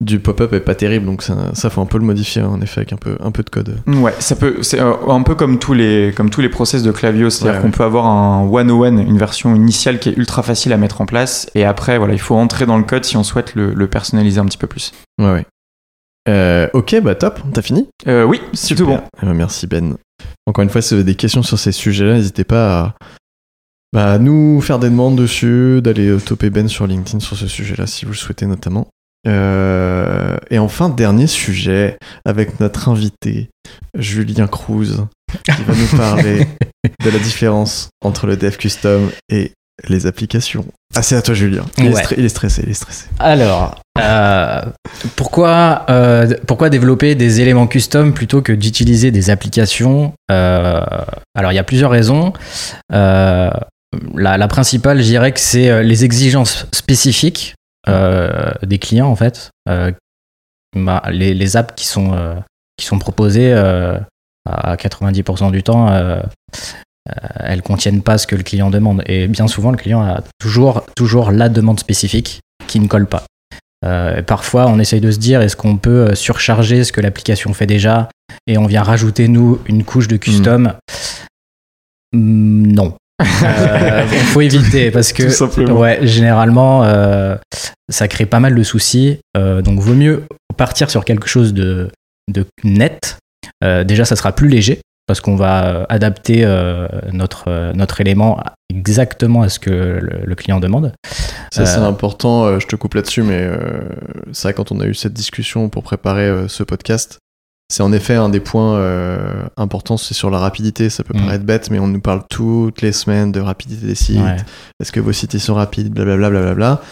du 0.00 0.20
pop-up 0.20 0.52
est 0.52 0.60
pas 0.60 0.74
terrible, 0.74 1.06
donc 1.06 1.22
ça, 1.22 1.36
ça 1.54 1.70
faut 1.70 1.80
un 1.80 1.86
peu 1.86 1.98
le 1.98 2.04
modifier 2.04 2.42
en 2.42 2.60
effet 2.60 2.80
avec 2.80 2.92
un 2.92 2.96
peu, 2.96 3.16
un 3.20 3.30
peu 3.30 3.42
de 3.42 3.50
code. 3.50 3.76
Ouais, 3.86 4.14
ça 4.20 4.36
peut, 4.36 4.58
c'est 4.62 4.78
un 4.80 5.22
peu 5.22 5.34
comme 5.34 5.58
tous 5.58 5.74
les, 5.74 6.12
comme 6.16 6.30
tous 6.30 6.40
les 6.40 6.48
process 6.48 6.82
de 6.82 6.92
Clavio, 6.92 7.30
c'est-à-dire 7.30 7.56
Ouais, 7.56 7.60
qu'on 7.62 7.66
ouais. 7.68 7.76
peut 7.76 7.84
avoir 7.84 8.06
un 8.06 8.48
one-on-one, 8.48 9.00
une 9.00 9.18
version 9.18 9.54
initiale 9.54 9.98
qui 9.98 10.08
est 10.10 10.16
ultra 10.16 10.42
facile 10.42 10.72
à 10.72 10.76
mettre 10.76 11.00
en 11.00 11.06
place, 11.06 11.48
et 11.54 11.64
après, 11.64 11.98
voilà, 11.98 12.14
il 12.14 12.20
faut 12.20 12.36
entrer 12.36 12.66
dans 12.66 12.78
le 12.78 12.84
code 12.84 13.04
si 13.04 13.16
on 13.16 13.24
souhaite 13.24 13.54
le, 13.54 13.74
le 13.74 13.86
personnaliser 13.88 14.40
un 14.40 14.46
petit 14.46 14.58
peu 14.58 14.66
plus. 14.66 14.92
Ouais, 15.20 15.32
ouais. 15.32 15.46
Euh, 16.28 16.68
ok, 16.74 17.00
bah 17.02 17.14
top, 17.14 17.40
t'as 17.52 17.62
fini 17.62 17.88
Euh, 18.06 18.24
oui, 18.24 18.40
c'est 18.52 18.74
tout 18.74 18.86
bon. 18.86 19.00
Eh 19.22 19.26
ben, 19.26 19.34
merci 19.34 19.66
Ben. 19.66 19.96
Encore 20.46 20.62
une 20.62 20.70
fois, 20.70 20.82
si 20.82 20.94
vous 20.94 21.00
avez 21.00 21.04
des 21.04 21.14
questions 21.14 21.42
sur 21.42 21.58
ces 21.58 21.72
sujets-là, 21.72 22.14
n'hésitez 22.14 22.44
pas 22.44 22.80
à, 22.80 22.94
bah, 23.92 24.18
nous 24.18 24.60
faire 24.60 24.78
des 24.78 24.90
demandes 24.90 25.16
dessus, 25.16 25.80
d'aller 25.82 26.08
euh, 26.08 26.20
toper 26.20 26.50
Ben 26.50 26.68
sur 26.68 26.86
LinkedIn 26.86 27.20
sur 27.20 27.36
ce 27.36 27.48
sujet-là 27.48 27.86
si 27.86 28.04
vous 28.04 28.12
le 28.12 28.16
souhaitez 28.16 28.46
notamment. 28.46 28.88
Euh, 29.26 30.36
et 30.50 30.58
enfin, 30.58 30.88
dernier 30.88 31.26
sujet 31.26 31.98
avec 32.24 32.60
notre 32.60 32.88
invité, 32.88 33.50
Julien 33.98 34.46
Cruz, 34.46 35.06
qui 35.44 35.62
va 35.62 35.74
nous 35.74 35.96
parler 35.96 36.46
de 37.04 37.10
la 37.10 37.18
différence 37.18 37.90
entre 38.02 38.26
le 38.26 38.36
dev 38.36 38.56
custom 38.56 39.10
et 39.28 39.52
les 39.88 40.06
applications. 40.06 40.66
Ah, 40.94 41.02
c'est 41.02 41.16
à 41.16 41.22
toi, 41.22 41.34
Julien. 41.34 41.64
Ouais. 41.78 41.92
il 42.16 42.24
est 42.24 42.28
stressé, 42.28 42.62
il 42.64 42.70
est 42.70 42.74
stressé. 42.74 43.06
Alors, 43.18 43.80
euh, 44.00 44.62
pourquoi, 45.16 45.84
euh, 45.90 46.34
pourquoi 46.46 46.70
développer 46.70 47.14
des 47.14 47.40
éléments 47.40 47.66
custom 47.66 48.12
plutôt 48.12 48.42
que 48.42 48.52
d'utiliser 48.52 49.10
des 49.10 49.30
applications 49.30 50.12
Euh, 50.30 50.80
Alors, 51.34 51.52
il 51.52 51.54
y 51.54 51.58
a 51.58 51.64
plusieurs 51.64 51.90
raisons. 51.90 52.32
La, 52.90 54.48
principale, 54.48 54.98
je 54.98 55.04
dirais 55.04 55.32
que 55.32 55.40
c'est 55.40 55.82
les 55.82 56.04
exigences 56.04 56.66
spécifiques 56.72 57.54
des 57.86 58.78
clients, 58.78 59.08
en 59.08 59.16
fait. 59.16 59.50
Bah, 60.76 61.02
les, 61.10 61.56
apps 61.56 61.74
qui 61.74 61.86
sont, 61.86 62.36
qui 62.76 62.86
sont 62.86 62.98
proposées 62.98 63.52
à 63.52 64.76
90% 64.76 65.50
du 65.50 65.62
temps, 65.62 65.88
elles 67.40 67.62
contiennent 67.62 68.02
pas 68.02 68.18
ce 68.18 68.26
que 68.26 68.36
le 68.36 68.42
client 68.42 68.70
demande. 68.70 69.02
Et 69.06 69.26
bien 69.26 69.48
souvent, 69.48 69.70
le 69.70 69.76
client 69.76 70.02
a 70.02 70.22
toujours, 70.38 70.86
toujours 70.94 71.32
la 71.32 71.48
demande 71.48 71.80
spécifique 71.80 72.40
qui 72.66 72.78
ne 72.78 72.86
colle 72.86 73.06
pas. 73.06 73.24
Euh, 73.84 74.18
et 74.18 74.22
parfois, 74.22 74.66
on 74.66 74.78
essaye 74.78 75.00
de 75.00 75.10
se 75.10 75.18
dire 75.18 75.40
est-ce 75.40 75.56
qu'on 75.56 75.76
peut 75.76 76.08
euh, 76.08 76.14
surcharger 76.14 76.84
ce 76.84 76.92
que 76.92 77.00
l'application 77.00 77.52
fait 77.54 77.66
déjà 77.66 78.08
et 78.46 78.58
on 78.58 78.66
vient 78.66 78.82
rajouter, 78.82 79.28
nous, 79.28 79.58
une 79.66 79.84
couche 79.84 80.08
de 80.08 80.16
custom? 80.16 80.74
Hmm, 82.12 82.66
Non. 82.72 82.94
Euh, 83.42 84.06
Il 84.12 84.18
faut 84.32 84.40
éviter 84.40 84.90
parce 84.90 85.12
que 85.12 85.70
ouais, 85.72 85.98
généralement, 86.06 86.84
euh, 86.84 87.36
ça 87.90 88.08
crée 88.08 88.26
pas 88.26 88.40
mal 88.40 88.54
de 88.54 88.62
soucis. 88.62 89.18
Euh, 89.36 89.62
donc, 89.62 89.78
vaut 89.80 89.94
mieux 89.94 90.24
partir 90.56 90.90
sur 90.90 91.04
quelque 91.04 91.28
chose 91.28 91.52
de, 91.54 91.90
de 92.28 92.46
net. 92.64 93.18
Euh, 93.62 93.84
déjà, 93.84 94.04
ça 94.04 94.16
sera 94.16 94.32
plus 94.32 94.48
léger 94.48 94.80
parce 95.10 95.20
qu'on 95.20 95.34
va 95.34 95.64
euh, 95.64 95.84
adapter 95.88 96.44
euh, 96.44 96.86
notre, 97.12 97.48
euh, 97.48 97.72
notre 97.72 98.00
élément 98.00 98.38
exactement 98.72 99.42
à 99.42 99.48
ce 99.48 99.58
que 99.58 99.70
le, 99.70 100.20
le 100.24 100.34
client 100.36 100.60
demande. 100.60 100.92
Ça, 101.50 101.66
c'est 101.66 101.80
important. 101.80 102.60
je 102.60 102.66
te 102.68 102.76
coupe 102.76 102.94
là-dessus, 102.94 103.24
mais 103.24 103.50
vrai, 104.30 104.54
quand 104.54 104.70
on 104.70 104.78
a 104.78 104.86
eu 104.86 104.94
cette 104.94 105.12
discussion 105.12 105.68
pour 105.68 105.82
préparer 105.82 106.44
ce 106.46 106.62
podcast, 106.62 107.18
c'est 107.70 107.82
en 107.82 107.92
effet 107.92 108.14
un 108.16 108.28
des 108.28 108.40
points 108.40 108.74
euh, 108.74 109.44
importants, 109.56 109.96
c'est 109.96 110.12
sur 110.12 110.28
la 110.28 110.38
rapidité. 110.38 110.90
Ça 110.90 111.04
peut 111.04 111.14
Mm. 111.16 111.20
paraître 111.24 111.44
bête, 111.44 111.70
mais 111.70 111.78
on 111.78 111.86
nous 111.88 112.00
parle 112.00 112.22
toutes 112.28 112.82
les 112.82 112.92
semaines 112.92 113.32
de 113.32 113.40
rapidité 113.40 113.86
des 113.86 113.94
sites. 113.94 114.18
Ouais. 114.20 114.36
Est-ce 114.80 114.92
que 114.92 115.00
vos 115.00 115.12
sites 115.12 115.32
ils 115.34 115.40
sont 115.40 115.54
rapides? 115.54 115.90
Blablabla. 115.92 116.28
blablabla. 116.30 116.82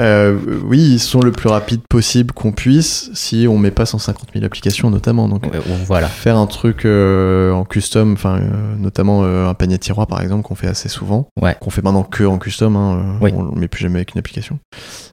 Euh, 0.00 0.38
oui, 0.64 0.78
ils 0.94 0.98
sont 0.98 1.20
le 1.20 1.32
plus 1.32 1.50
rapides 1.50 1.82
possible 1.86 2.32
qu'on 2.32 2.52
puisse 2.52 3.10
si 3.12 3.46
on 3.46 3.58
met 3.58 3.70
pas 3.70 3.84
150 3.84 4.30
000 4.32 4.42
applications, 4.44 4.88
notamment. 4.90 5.28
Donc, 5.28 5.44
Ouais, 5.44 5.60
Voilà. 5.86 6.08
faire 6.08 6.38
un 6.38 6.46
truc 6.46 6.86
euh, 6.86 7.52
en 7.52 7.64
custom, 7.66 8.14
enfin 8.14 8.38
euh, 8.38 8.76
notamment 8.78 9.22
euh, 9.24 9.46
un 9.48 9.54
panier 9.54 9.76
de 9.76 9.82
tiroir 9.82 10.06
par 10.06 10.22
exemple 10.22 10.44
qu'on 10.44 10.54
fait 10.54 10.66
assez 10.68 10.88
souvent, 10.88 11.28
Ouais. 11.40 11.56
qu'on 11.60 11.68
fait 11.68 11.82
maintenant 11.82 12.04
que 12.04 12.24
en 12.24 12.38
custom, 12.38 12.74
hein, 12.74 12.96
euh, 12.96 13.18
Oui. 13.24 13.32
on 13.36 13.42
le 13.42 13.60
met 13.60 13.68
plus 13.68 13.82
jamais 13.82 13.96
avec 13.96 14.14
une 14.14 14.18
application. 14.18 14.58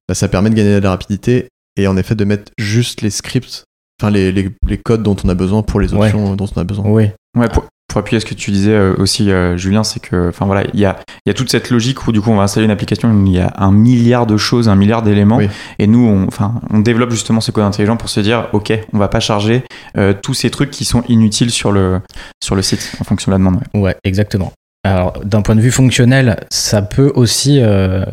Bah, 0.08 0.16
ça 0.16 0.30
permet 0.30 0.50
de 0.50 0.56
gagner 0.56 0.76
de 0.76 0.80
la 0.84 0.92
rapidité 0.92 1.50
et 1.76 1.86
en 1.88 1.98
effet 1.98 2.16
de 2.16 2.24
mettre 2.24 2.52
juste 2.58 3.02
les 3.02 3.10
scripts, 3.10 3.66
enfin 4.00 4.12
les, 4.12 4.32
les, 4.32 4.50
les 4.68 4.78
codes 4.78 5.04
dont 5.04 5.16
on 5.24 5.30
a 5.30 5.36
besoin 5.36 5.62
pour 5.62 5.80
les 5.80 5.94
Ouais. 5.94 6.08
options 6.08 6.36
dont 6.36 6.48
on 6.56 6.60
a 6.60 6.64
besoin. 6.64 6.86
Oui. 6.88 7.10
Ouais, 7.38 7.48
pour, 7.50 7.66
pour 7.88 8.00
appuyer 8.00 8.20
ce 8.20 8.26
que 8.26 8.34
tu 8.36 8.52
disais 8.52 8.72
euh, 8.72 8.94
aussi, 8.98 9.32
euh, 9.32 9.58
Julien, 9.58 9.84
c'est 9.84 10.00
que, 10.00 10.30
enfin 10.30 10.46
voilà, 10.46 10.64
il 10.74 10.80
y 10.80 10.86
a, 10.86 10.98
il 11.26 11.30
y 11.30 11.32
a 11.32 11.34
toute 11.34 11.50
cette 11.50 11.70
logique 11.70 12.08
où 12.08 12.12
du 12.12 12.22
coup 12.22 12.30
on 12.32 12.36
va 12.36 12.44
installer 12.44 12.66
une 12.66 12.72
application, 12.72 13.10
où 13.12 13.26
il 13.26 13.34
y 13.34 13.40
a 13.40 13.52
un 13.58 13.72
milliard 13.72 14.26
de 14.28 14.38
choses, 14.38 14.70
un 14.70 14.76
milliard 14.76 15.02
d'éléments, 15.02 15.38
Oui. 15.38 15.48
et 15.80 15.88
nous, 15.88 16.06
on, 16.08 16.28
enfin, 16.28 16.62
on 16.72 16.80
développe 16.80 17.12
justement 17.12 17.42
ce 17.42 17.52
code 17.52 17.64
intelligent 17.64 17.98
pour 17.98 18.10
se 18.10 18.20
dire, 18.20 18.48
ok, 18.54 18.72
on 18.94 18.98
va 18.98 19.08
pas 19.10 19.20
charger 19.20 19.64
euh, 19.98 20.14
tous 20.14 20.34
ces 20.34 20.50
trucs 20.50 20.72
qui 20.72 20.86
sont 20.86 21.04
inutiles 21.08 21.52
sur 21.52 21.72
le 21.72 22.00
sur 22.44 22.56
le 22.56 22.62
site 22.62 22.92
en 23.00 23.04
fonction 23.04 23.32
de 23.32 23.34
la 23.34 23.40
demande. 23.40 23.60
ouais. 23.74 23.82
Ouais, 23.82 23.96
exactement. 24.04 24.52
Alors, 24.86 25.14
d'un 25.26 25.42
point 25.42 25.56
de 25.56 25.62
vue 25.62 25.72
fonctionnel, 25.72 26.40
ça 26.52 26.82
peut 26.82 27.12
aussi 27.16 27.60
euh, 27.62 28.06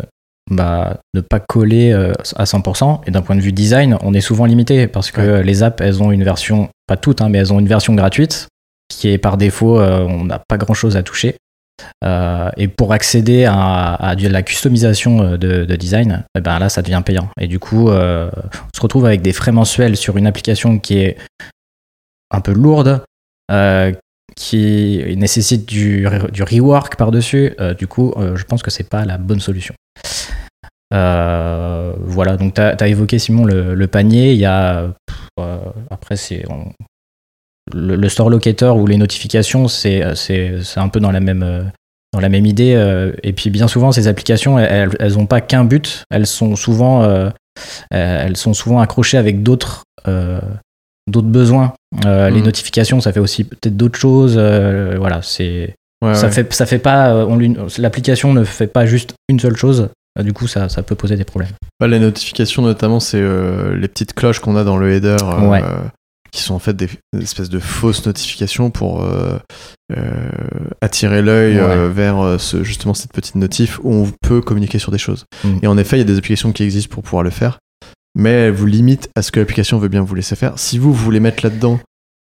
bah, 0.50 0.98
ne 1.14 1.20
pas 1.20 1.40
coller 1.40 1.92
euh, 1.92 2.12
à 2.36 2.44
100%. 2.44 3.00
Et 3.06 3.10
d'un 3.10 3.22
point 3.22 3.36
de 3.36 3.40
vue 3.40 3.52
design, 3.52 3.96
on 4.02 4.14
est 4.14 4.20
souvent 4.20 4.44
limité 4.46 4.86
parce 4.86 5.10
que 5.10 5.20
Ouais. 5.20 5.42
les 5.42 5.62
apps, 5.62 5.80
elles 5.82 6.02
ont 6.02 6.12
une 6.12 6.24
version, 6.24 6.68
pas 6.86 6.96
toutes, 6.96 7.20
hein, 7.20 7.28
mais 7.28 7.38
elles 7.38 7.52
ont 7.52 7.58
une 7.60 7.68
version 7.68 7.94
gratuite 7.94 8.48
qui 8.88 9.08
est 9.08 9.18
par 9.18 9.36
défaut, 9.36 9.80
euh, 9.80 10.06
on 10.08 10.24
n'a 10.24 10.40
pas 10.48 10.56
grand-chose 10.58 10.96
à 10.96 11.02
toucher. 11.02 11.34
Euh, 12.04 12.48
et 12.56 12.68
pour 12.68 12.92
accéder 12.92 13.44
à, 13.44 13.94
à 13.94 14.14
de 14.16 14.28
la 14.28 14.42
customisation 14.42 15.22
euh, 15.22 15.36
de, 15.36 15.64
de 15.64 15.76
design, 15.76 16.24
eh 16.38 16.40
ben 16.40 16.58
là, 16.58 16.68
ça 16.68 16.80
devient 16.82 17.02
payant. 17.04 17.28
Et 17.40 17.48
du 17.48 17.58
coup, 17.58 17.90
euh, 17.90 18.30
on 18.34 18.68
se 18.76 18.80
retrouve 18.80 19.04
avec 19.04 19.22
des 19.22 19.32
frais 19.32 19.52
mensuels 19.52 19.96
sur 19.96 20.16
une 20.16 20.26
application 20.26 20.78
qui 20.78 20.98
est 20.98 21.16
un 22.30 22.40
peu 22.40 22.52
lourde, 22.52 23.02
euh, 23.50 23.92
qui 24.36 25.02
nécessite 25.16 25.66
du, 25.68 26.06
du 26.32 26.42
rework 26.42 26.96
par-dessus. 26.96 27.54
Euh, 27.60 27.74
du 27.74 27.86
coup, 27.88 28.14
euh, 28.16 28.36
je 28.36 28.44
pense 28.44 28.62
que 28.62 28.70
c'est 28.70 28.88
pas 28.88 29.04
la 29.04 29.18
bonne 29.18 29.40
solution. 29.40 29.74
Euh, 30.94 31.92
voilà, 32.00 32.36
donc 32.36 32.54
tu 32.54 32.60
as, 32.60 32.88
évoqué 32.88 33.18
Simon 33.18 33.44
le, 33.44 33.74
le 33.74 33.86
panier. 33.86 34.32
Il 34.32 34.38
y 34.38 34.44
a. 34.46 34.92
euh, 35.40 35.58
après, 35.90 36.16
c'est. 36.16 36.44
Le, 37.72 37.96
le 37.96 38.08
store 38.08 38.30
locator 38.30 38.76
ou 38.76 38.86
les 38.86 38.96
notifications, 38.96 39.66
c'est 39.68 40.02
un 40.02 40.88
peu 40.88 41.00
dans 41.00 41.10
la 41.10 41.20
même. 41.20 41.42
euh, 41.42 41.62
dans 42.12 42.20
la 42.20 42.28
même 42.30 42.46
idée, 42.46 42.72
euh, 42.74 43.12
et 43.24 43.34
puis 43.34 43.50
bien 43.50 43.68
souvent 43.68 43.92
ces 43.92 44.08
applications, 44.08 44.58
elles, 44.58 44.96
elles 45.00 45.18
ont 45.18 45.26
pas 45.26 45.42
qu'un 45.42 45.64
but, 45.64 46.04
elles 46.08 46.26
sont 46.26 46.56
souvent, 46.56 47.04
elles 47.90 48.36
sont 48.38 48.54
souvent 48.54 48.80
accrochées 48.80 49.18
avec 49.18 49.42
d'autres, 49.42 49.82
d'autres 50.06 51.26
besoins. 51.28 51.74
Euh, 52.06 52.30
Les 52.30 52.40
notifications, 52.40 53.02
ça 53.02 53.12
fait 53.12 53.20
aussi 53.20 53.44
peut-être 53.44 53.76
d'autres 53.76 53.98
choses. 53.98 54.38
voilà, 54.38 55.20
c'est 55.22 55.74
Ouais, 56.02 56.14
ça 56.14 56.26
ouais. 56.28 56.32
fait 56.32 56.50
ça 56.54 56.64
fait 56.64 56.78
pas. 56.78 57.26
L'application 57.78 58.32
ne 58.32 58.44
fait 58.44 58.66
pas 58.68 58.86
juste 58.86 59.14
une 59.28 59.40
seule 59.40 59.56
chose. 59.56 59.88
Euh, 60.18 60.22
Du 60.22 60.32
coup, 60.32 60.46
ça, 60.46 60.68
ça 60.68 60.82
peut 60.82 60.94
poser 60.94 61.16
des 61.16 61.24
problèmes. 61.24 61.52
Les 61.86 61.98
notifications 61.98 62.62
notamment, 62.62 63.00
c'est 63.00 63.20
euh, 63.20 63.76
les 63.76 63.88
petites 63.88 64.14
cloches 64.14 64.40
qu'on 64.40 64.56
a 64.56 64.64
dans 64.64 64.76
le 64.78 64.92
header. 64.92 65.16
euh, 65.22 65.48
Ouais. 65.48 65.62
qui 66.32 66.42
sont 66.42 66.54
en 66.54 66.58
fait 66.58 66.74
des, 66.74 66.88
des 67.14 67.22
espèces 67.22 67.48
de 67.48 67.58
fausses 67.58 68.04
notifications 68.04 68.70
pour 68.70 69.02
euh, 69.02 69.38
attirer 70.80 71.22
l'œil 71.22 71.58
vers 71.92 72.36
ce, 72.38 72.62
justement 72.62 72.94
cette 72.94 73.12
petite 73.12 73.36
notif 73.36 73.78
où 73.82 73.92
on 73.92 74.10
peut 74.22 74.40
communiquer 74.40 74.78
sur 74.78 74.92
des 74.92 74.98
choses. 74.98 75.24
Mm. 75.44 75.58
Et 75.62 75.66
en 75.66 75.78
effet, 75.78 75.96
il 75.96 76.00
y 76.00 76.02
a 76.02 76.06
des 76.06 76.18
applications 76.18 76.52
qui 76.52 76.62
existent 76.62 76.92
pour 76.92 77.02
pouvoir 77.02 77.22
le 77.22 77.30
faire. 77.30 77.58
mais 78.18 78.30
elle 78.30 78.52
vous 78.52 78.66
limite 78.66 79.10
à 79.14 79.22
ce 79.22 79.30
que 79.30 79.40
l'application 79.40 79.78
veut 79.78 79.88
bien 79.88 80.02
vous 80.02 80.14
laisser 80.14 80.36
faire. 80.36 80.58
Si 80.58 80.78
vous 80.78 80.92
voulez 80.92 81.20
mettre 81.20 81.44
là-dedans, 81.44 81.78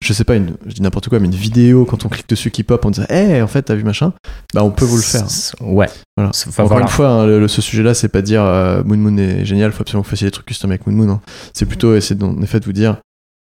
je 0.01 0.13
sais 0.13 0.23
pas, 0.23 0.35
une, 0.35 0.55
je 0.65 0.73
dis 0.73 0.81
n'importe 0.81 1.09
quoi, 1.09 1.19
mais 1.19 1.27
une 1.27 1.35
vidéo, 1.35 1.85
quand 1.85 2.05
on 2.05 2.09
clique 2.09 2.27
dessus 2.27 2.49
qui 2.51 2.63
pop, 2.63 2.83
on 2.85 2.89
dit, 2.89 3.01
hé, 3.09 3.41
en 3.41 3.47
fait, 3.47 3.61
t'as 3.63 3.75
vu 3.75 3.83
machin, 3.83 4.13
bah 4.53 4.63
on 4.63 4.71
peut 4.71 4.85
vous 4.85 4.97
le 4.97 5.01
faire. 5.03 5.29
C'est- 5.29 5.53
Ouais. 5.61 5.87
Voilà. 6.17 6.31
Enfin, 6.31 6.63
Encore 6.63 6.67
voilà. 6.77 6.83
une 6.85 6.89
fois, 6.91 7.07
hein, 7.09 7.25
le- 7.27 7.39
le- 7.39 7.47
ce 7.47 7.61
sujet-là, 7.61 7.93
c'est 7.93 8.09
pas 8.09 8.21
dire 8.21 8.43
euh, 8.43 8.83
Moon 8.83 8.97
Moon 8.97 9.17
est 9.17 9.45
génial, 9.45 9.71
faut 9.71 9.81
absolument 9.81 10.01
que 10.01 10.07
vous 10.07 10.11
fassiez 10.11 10.27
des 10.27 10.31
trucs 10.31 10.45
custom 10.47 10.71
avec 10.71 10.85
Moon 10.87 10.93
Moon. 10.95 11.09
hein. 11.13 11.21
C'est 11.53 11.65
plutôt 11.65 11.95
essayer 11.95 12.15
de- 12.15 12.25
en 12.25 12.41
effet 12.41 12.59
de 12.59 12.65
vous 12.65 12.73
dire 12.73 12.97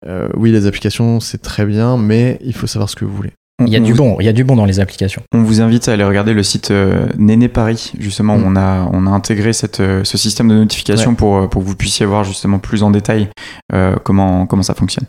euh, 0.06 0.28
oui, 0.37 0.50
les 0.50 0.66
applications, 0.66 1.20
c'est 1.20 1.38
très 1.42 1.64
bien, 1.64 1.96
mais 1.96 2.38
il 2.42 2.54
faut 2.54 2.66
savoir 2.66 2.90
ce 2.90 2.96
que 2.96 3.04
vous 3.04 3.14
voulez. 3.14 3.30
Il 3.64 3.68
y 3.68 3.76
a 3.76 3.78
on 3.78 3.84
du 3.84 3.92
vous- 3.92 3.99
bon, 3.99 4.16
il 4.18 4.25
y 4.26 4.28
a 4.28 4.32
du 4.32 4.42
bon 4.42 4.56
dans 4.56 4.64
les 4.64 4.80
applications. 4.80 5.22
On 5.32 5.42
vous 5.44 5.61
invite 5.61 5.88
à 5.88 5.92
aller 5.92 6.02
regarder 6.02 6.32
le 6.34 6.42
site 6.42 6.72
euh, 6.72 7.06
Néné 7.18 7.46
Paris, 7.49 7.92
justement, 8.00 8.34
où 8.34 8.38
Mm. 8.38 8.44
on 8.46 8.56
a, 8.56 8.90
on 8.92 9.06
a 9.06 9.11
intégré 9.11 9.52
cette, 9.52 9.78
euh, 9.78 10.02
ce 10.02 10.18
système 10.18 10.49
de 10.49 10.54
notification 10.54 11.14
pour, 11.14 11.49
pour 11.49 11.62
que 11.62 11.68
vous 11.68 11.76
puissiez 11.76 12.04
voir 12.04 12.25
justement 12.25 12.58
plus 12.58 12.82
en 12.82 12.90
détail 12.90 13.28
euh, 13.72 13.94
comment, 14.02 14.46
comment 14.46 14.64
ça 14.64 14.75
fonctionne. 14.75 15.06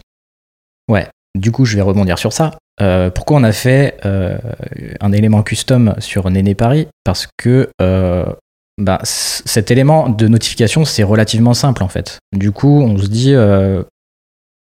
Du 1.36 1.52
coup, 1.52 1.66
je 1.66 1.76
vais 1.76 1.82
rebondir 1.82 2.20
sur 2.20 2.32
ça. 2.32 2.52
Euh, 2.82 3.10
pourquoi 3.10 3.38
on 3.38 3.44
a 3.44 3.52
fait 3.52 3.98
euh, 4.06 4.38
un 5.00 5.12
élément 5.12 5.44
custom 5.44 5.96
sur 6.00 6.30
Néné 6.30 6.56
Paris? 6.56 6.88
Parce 7.04 7.28
que 7.38 7.70
euh, 7.82 8.26
bah, 8.78 9.00
cet 9.04 9.72
élément 9.72 10.10
de 10.10 10.28
notification, 10.28 10.86
c'est 10.86 11.04
relativement 11.04 11.54
simple 11.54 11.84
en 11.84 11.88
fait. 11.88 12.20
Du 12.34 12.52
coup, 12.52 12.82
on 12.82 12.98
se 12.98 13.08
dit, 13.08 13.36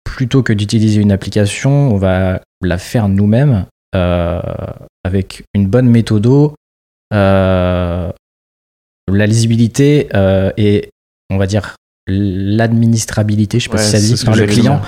plutôt 0.04 0.42
que 0.42 0.52
d'utiliser 0.52 1.00
une 1.00 1.12
application, 1.12 1.92
on 1.92 1.96
va 1.96 2.40
la 2.62 2.78
faire 2.78 3.08
nous-mêmes 3.08 3.66
avec 5.04 5.44
une 5.54 5.66
bonne 5.66 5.88
méthodo, 5.88 6.54
euh, 7.12 8.10
la 9.06 9.26
lisibilité 9.26 10.08
et, 10.56 10.90
on 11.30 11.36
va 11.36 11.46
dire, 11.46 11.76
l'administrabilité, 12.06 13.58
je 13.58 13.64
sais 13.64 13.70
pas 13.70 13.76
Ouais, 13.76 13.82
si 13.82 13.90
ça 13.90 13.98
c'est 13.98 14.14
dit, 14.14 14.24
par 14.24 14.36
le 14.36 14.46
client, 14.46 14.82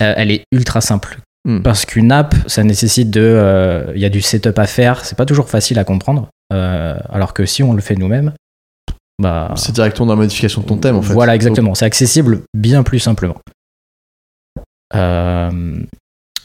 euh, 0.00 0.14
elle 0.16 0.30
est 0.30 0.44
ultra 0.52 0.80
simple. 0.80 1.18
Hmm. 1.48 1.62
Parce 1.62 1.86
qu'une 1.86 2.12
app, 2.12 2.34
ça 2.46 2.62
nécessite 2.62 3.10
de. 3.10 3.20
euh, 3.22 3.92
Il 3.94 4.00
y 4.00 4.04
a 4.04 4.10
du 4.10 4.20
setup 4.20 4.58
à 4.58 4.66
faire, 4.66 5.04
c'est 5.04 5.16
pas 5.16 5.26
toujours 5.26 5.48
facile 5.48 5.78
à 5.78 5.84
comprendre. 5.84 6.28
euh, 6.52 6.98
alors 7.08 7.32
que 7.34 7.46
si 7.46 7.62
on 7.62 7.72
le 7.72 7.80
fait 7.80 7.94
nous-mêmes, 7.96 8.32
bah. 9.20 9.52
C'est 9.56 9.72
directement 9.72 10.06
dans 10.06 10.12
la 10.14 10.20
modification 10.22 10.62
de 10.62 10.66
ton 10.66 10.76
thème, 10.76 10.96
en 10.96 11.02
fait. 11.02 11.12
Voilà, 11.12 11.34
exactement. 11.34 11.74
C'est 11.74 11.84
accessible 11.84 12.42
bien 12.54 12.82
plus 12.82 12.98
simplement. 13.00 13.36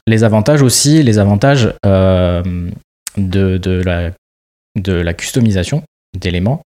Les 0.07 0.23
avantages 0.23 0.61
aussi, 0.61 1.01
les 1.03 1.17
avantages 1.19 1.73
de, 1.83 3.57
de 3.57 3.81
la, 3.83 4.11
de 4.79 4.93
la 4.93 5.13
customisation 5.13 5.83
d'éléments, 6.19 6.61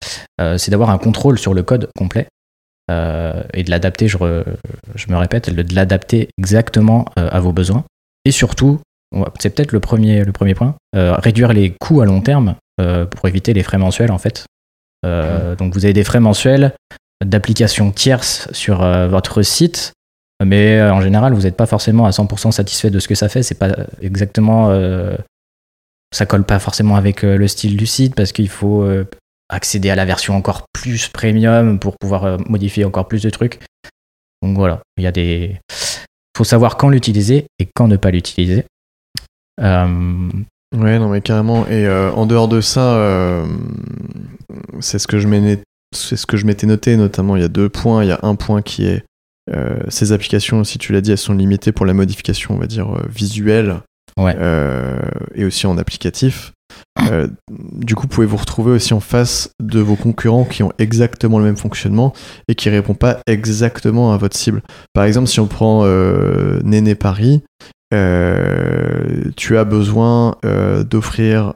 c'est 0.57 0.69
d'avoir 0.71 0.89
un 0.89 0.97
contrôle 0.97 1.37
sur 1.37 1.53
le 1.53 1.63
code 1.63 1.89
complet 1.97 2.27
euh, 2.89 3.43
et 3.53 3.63
de 3.63 3.69
l'adapter, 3.69 4.07
je, 4.07 4.17
re- 4.17 4.43
je 4.95 5.07
me 5.11 5.17
répète, 5.17 5.49
de 5.49 5.75
l'adapter 5.75 6.29
exactement 6.37 7.05
euh, 7.19 7.29
à 7.31 7.39
vos 7.39 7.51
besoins. 7.53 7.83
Et 8.25 8.31
surtout, 8.31 8.79
c'est 9.39 9.49
peut-être 9.49 9.71
le 9.71 9.79
premier, 9.79 10.23
le 10.25 10.31
premier 10.31 10.53
point, 10.53 10.75
euh, 10.95 11.15
réduire 11.15 11.53
les 11.53 11.71
coûts 11.79 12.01
à 12.01 12.05
long 12.05 12.21
terme 12.21 12.55
pour 13.09 13.27
éviter 13.27 13.53
les 13.53 13.63
frais 13.63 13.79
mensuels 13.79 14.11
en 14.11 14.19
fait. 14.19 14.45
Euh, 15.05 15.55
Donc 15.55 15.73
vous 15.73 15.83
avez 15.85 15.93
des 15.93 16.03
frais 16.03 16.19
mensuels 16.19 16.73
d'applications 17.25 17.91
tierces 17.91 18.47
sur 18.51 18.79
votre 19.07 19.41
site, 19.41 19.93
mais 20.45 20.79
en 20.81 21.01
général 21.01 21.33
vous 21.33 21.41
n'êtes 21.41 21.57
pas 21.57 21.65
forcément 21.65 22.05
à 22.05 22.11
100% 22.11 22.51
satisfait 22.51 22.91
de 22.91 22.99
ce 22.99 23.07
que 23.07 23.15
ça 23.15 23.29
fait. 23.29 23.41
C'est 23.41 23.57
pas 23.57 23.75
exactement, 24.01 24.69
ça 26.13 26.25
colle 26.27 26.43
pas 26.43 26.59
forcément 26.59 26.95
avec 26.97 27.23
le 27.23 27.47
style 27.47 27.77
du 27.77 27.87
site 27.87 28.13
parce 28.13 28.31
qu'il 28.31 28.49
faut 28.49 28.87
accéder 29.49 29.89
à 29.89 29.95
la 29.95 30.05
version 30.05 30.35
encore 30.35 30.65
plus 30.73 31.07
premium 31.09 31.79
pour 31.79 31.95
pouvoir 31.97 32.25
euh, 32.25 32.37
modifier 32.47 32.85
encore 32.85 33.07
plus 33.07 33.23
de 33.23 33.29
trucs. 33.29 33.59
Donc 34.41 34.55
voilà, 34.57 34.81
il 34.97 35.03
y 35.03 35.07
a 35.07 35.11
des, 35.11 35.59
faut 36.37 36.43
savoir 36.43 36.77
quand 36.77 36.89
l'utiliser 36.89 37.47
et 37.59 37.67
quand 37.73 37.87
ne 37.87 37.97
pas 37.97 38.11
l'utiliser. 38.11 38.65
Euh, 39.61 40.29
Ouais, 40.75 40.99
non, 40.99 41.09
mais 41.09 41.21
carrément. 41.21 41.65
Et 41.67 41.87
euh, 41.87 42.11
en 42.11 42.25
dehors 42.25 42.49
de 42.49 42.59
ça, 42.59 42.95
euh, 42.97 43.45
c'est 44.81 44.99
ce 44.99 45.07
que 45.07 45.17
je 45.17 45.27
ce 45.95 46.45
m'étais 46.45 46.67
noté, 46.67 46.97
notamment. 46.97 47.37
Il 47.37 47.41
y 47.41 47.45
a 47.45 47.47
deux 47.47 47.69
points. 47.69 48.03
Il 48.03 48.09
y 48.09 48.11
a 48.11 48.19
un 48.23 48.35
point 48.35 48.61
qui 48.61 48.85
est 48.85 49.03
ces 49.87 50.11
applications, 50.11 50.65
si 50.65 50.77
tu 50.77 50.91
l'as 50.91 50.99
dit, 50.99 51.11
elles 51.11 51.17
sont 51.17 51.33
limitées 51.33 51.71
pour 51.71 51.85
la 51.85 51.93
modification, 51.93 52.55
on 52.55 52.57
va 52.57 52.67
dire, 52.67 52.89
visuelle 53.07 53.77
Ouais. 54.17 54.35
et 55.35 55.45
aussi 55.45 55.67
en 55.67 55.77
applicatif. 55.77 56.51
Euh, 57.11 57.27
du 57.49 57.95
coup, 57.95 58.07
pouvez 58.07 58.27
vous 58.27 58.37
retrouver 58.37 58.71
aussi 58.71 58.93
en 58.93 58.99
face 58.99 59.51
de 59.61 59.79
vos 59.79 59.95
concurrents 59.95 60.45
qui 60.45 60.63
ont 60.63 60.71
exactement 60.79 61.39
le 61.39 61.45
même 61.45 61.57
fonctionnement 61.57 62.13
et 62.47 62.55
qui 62.55 62.69
répondent 62.69 62.97
pas 62.97 63.19
exactement 63.27 64.11
à 64.11 64.17
votre 64.17 64.35
cible. 64.35 64.61
Par 64.93 65.03
exemple, 65.03 65.27
si 65.27 65.39
on 65.39 65.47
prend 65.47 65.83
euh, 65.85 66.59
Néné 66.63 66.95
Paris, 66.95 67.43
euh, 67.93 69.31
tu 69.37 69.57
as 69.57 69.63
besoin 69.63 70.35
euh, 70.45 70.83
d'offrir 70.83 71.53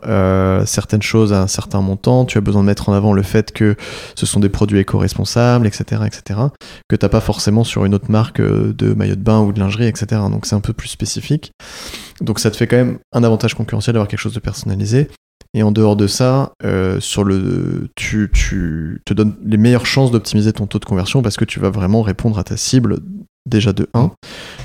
certaines 0.65 1.01
choses 1.01 1.33
à 1.33 1.41
un 1.41 1.47
certain 1.47 1.81
montant, 1.81 2.25
tu 2.25 2.37
as 2.37 2.41
besoin 2.41 2.61
de 2.61 2.67
mettre 2.67 2.89
en 2.89 2.93
avant 2.93 3.13
le 3.13 3.23
fait 3.23 3.51
que 3.51 3.75
ce 4.15 4.25
sont 4.25 4.39
des 4.39 4.49
produits 4.49 4.79
éco-responsables, 4.79 5.67
etc., 5.67 6.03
etc., 6.05 6.39
que 6.87 6.95
t'as 6.95 7.09
pas 7.09 7.21
forcément 7.21 7.63
sur 7.63 7.85
une 7.85 7.95
autre 7.95 8.11
marque 8.11 8.41
de 8.41 8.93
maillot 8.93 9.15
de 9.15 9.23
bain 9.23 9.41
ou 9.41 9.51
de 9.51 9.59
lingerie, 9.59 9.87
etc. 9.87 10.21
Donc 10.29 10.45
c'est 10.45 10.55
un 10.55 10.61
peu 10.61 10.73
plus 10.73 10.89
spécifique. 10.89 11.51
Donc 12.21 12.39
ça 12.39 12.51
te 12.51 12.57
fait 12.57 12.67
quand 12.67 12.77
même 12.77 12.99
un 13.13 13.23
avantage 13.23 13.55
concurrentiel 13.55 13.95
d'avoir 13.95 14.07
quelque 14.07 14.19
chose 14.19 14.35
de 14.35 14.39
personnalisé. 14.39 15.09
Et 15.53 15.63
en 15.63 15.71
dehors 15.71 15.97
de 15.97 16.07
ça, 16.07 16.53
euh, 16.63 16.99
sur 17.01 17.25
le, 17.25 17.89
tu, 17.95 18.31
tu 18.33 19.01
te 19.05 19.13
donnes 19.13 19.35
les 19.43 19.57
meilleures 19.57 19.85
chances 19.85 20.11
d'optimiser 20.11 20.53
ton 20.53 20.65
taux 20.65 20.79
de 20.79 20.85
conversion 20.85 21.21
parce 21.21 21.35
que 21.35 21.43
tu 21.43 21.59
vas 21.59 21.69
vraiment 21.69 22.01
répondre 22.01 22.39
à 22.39 22.43
ta 22.43 22.55
cible 22.55 22.99
déjà 23.45 23.73
de 23.73 23.89
1. 23.93 24.11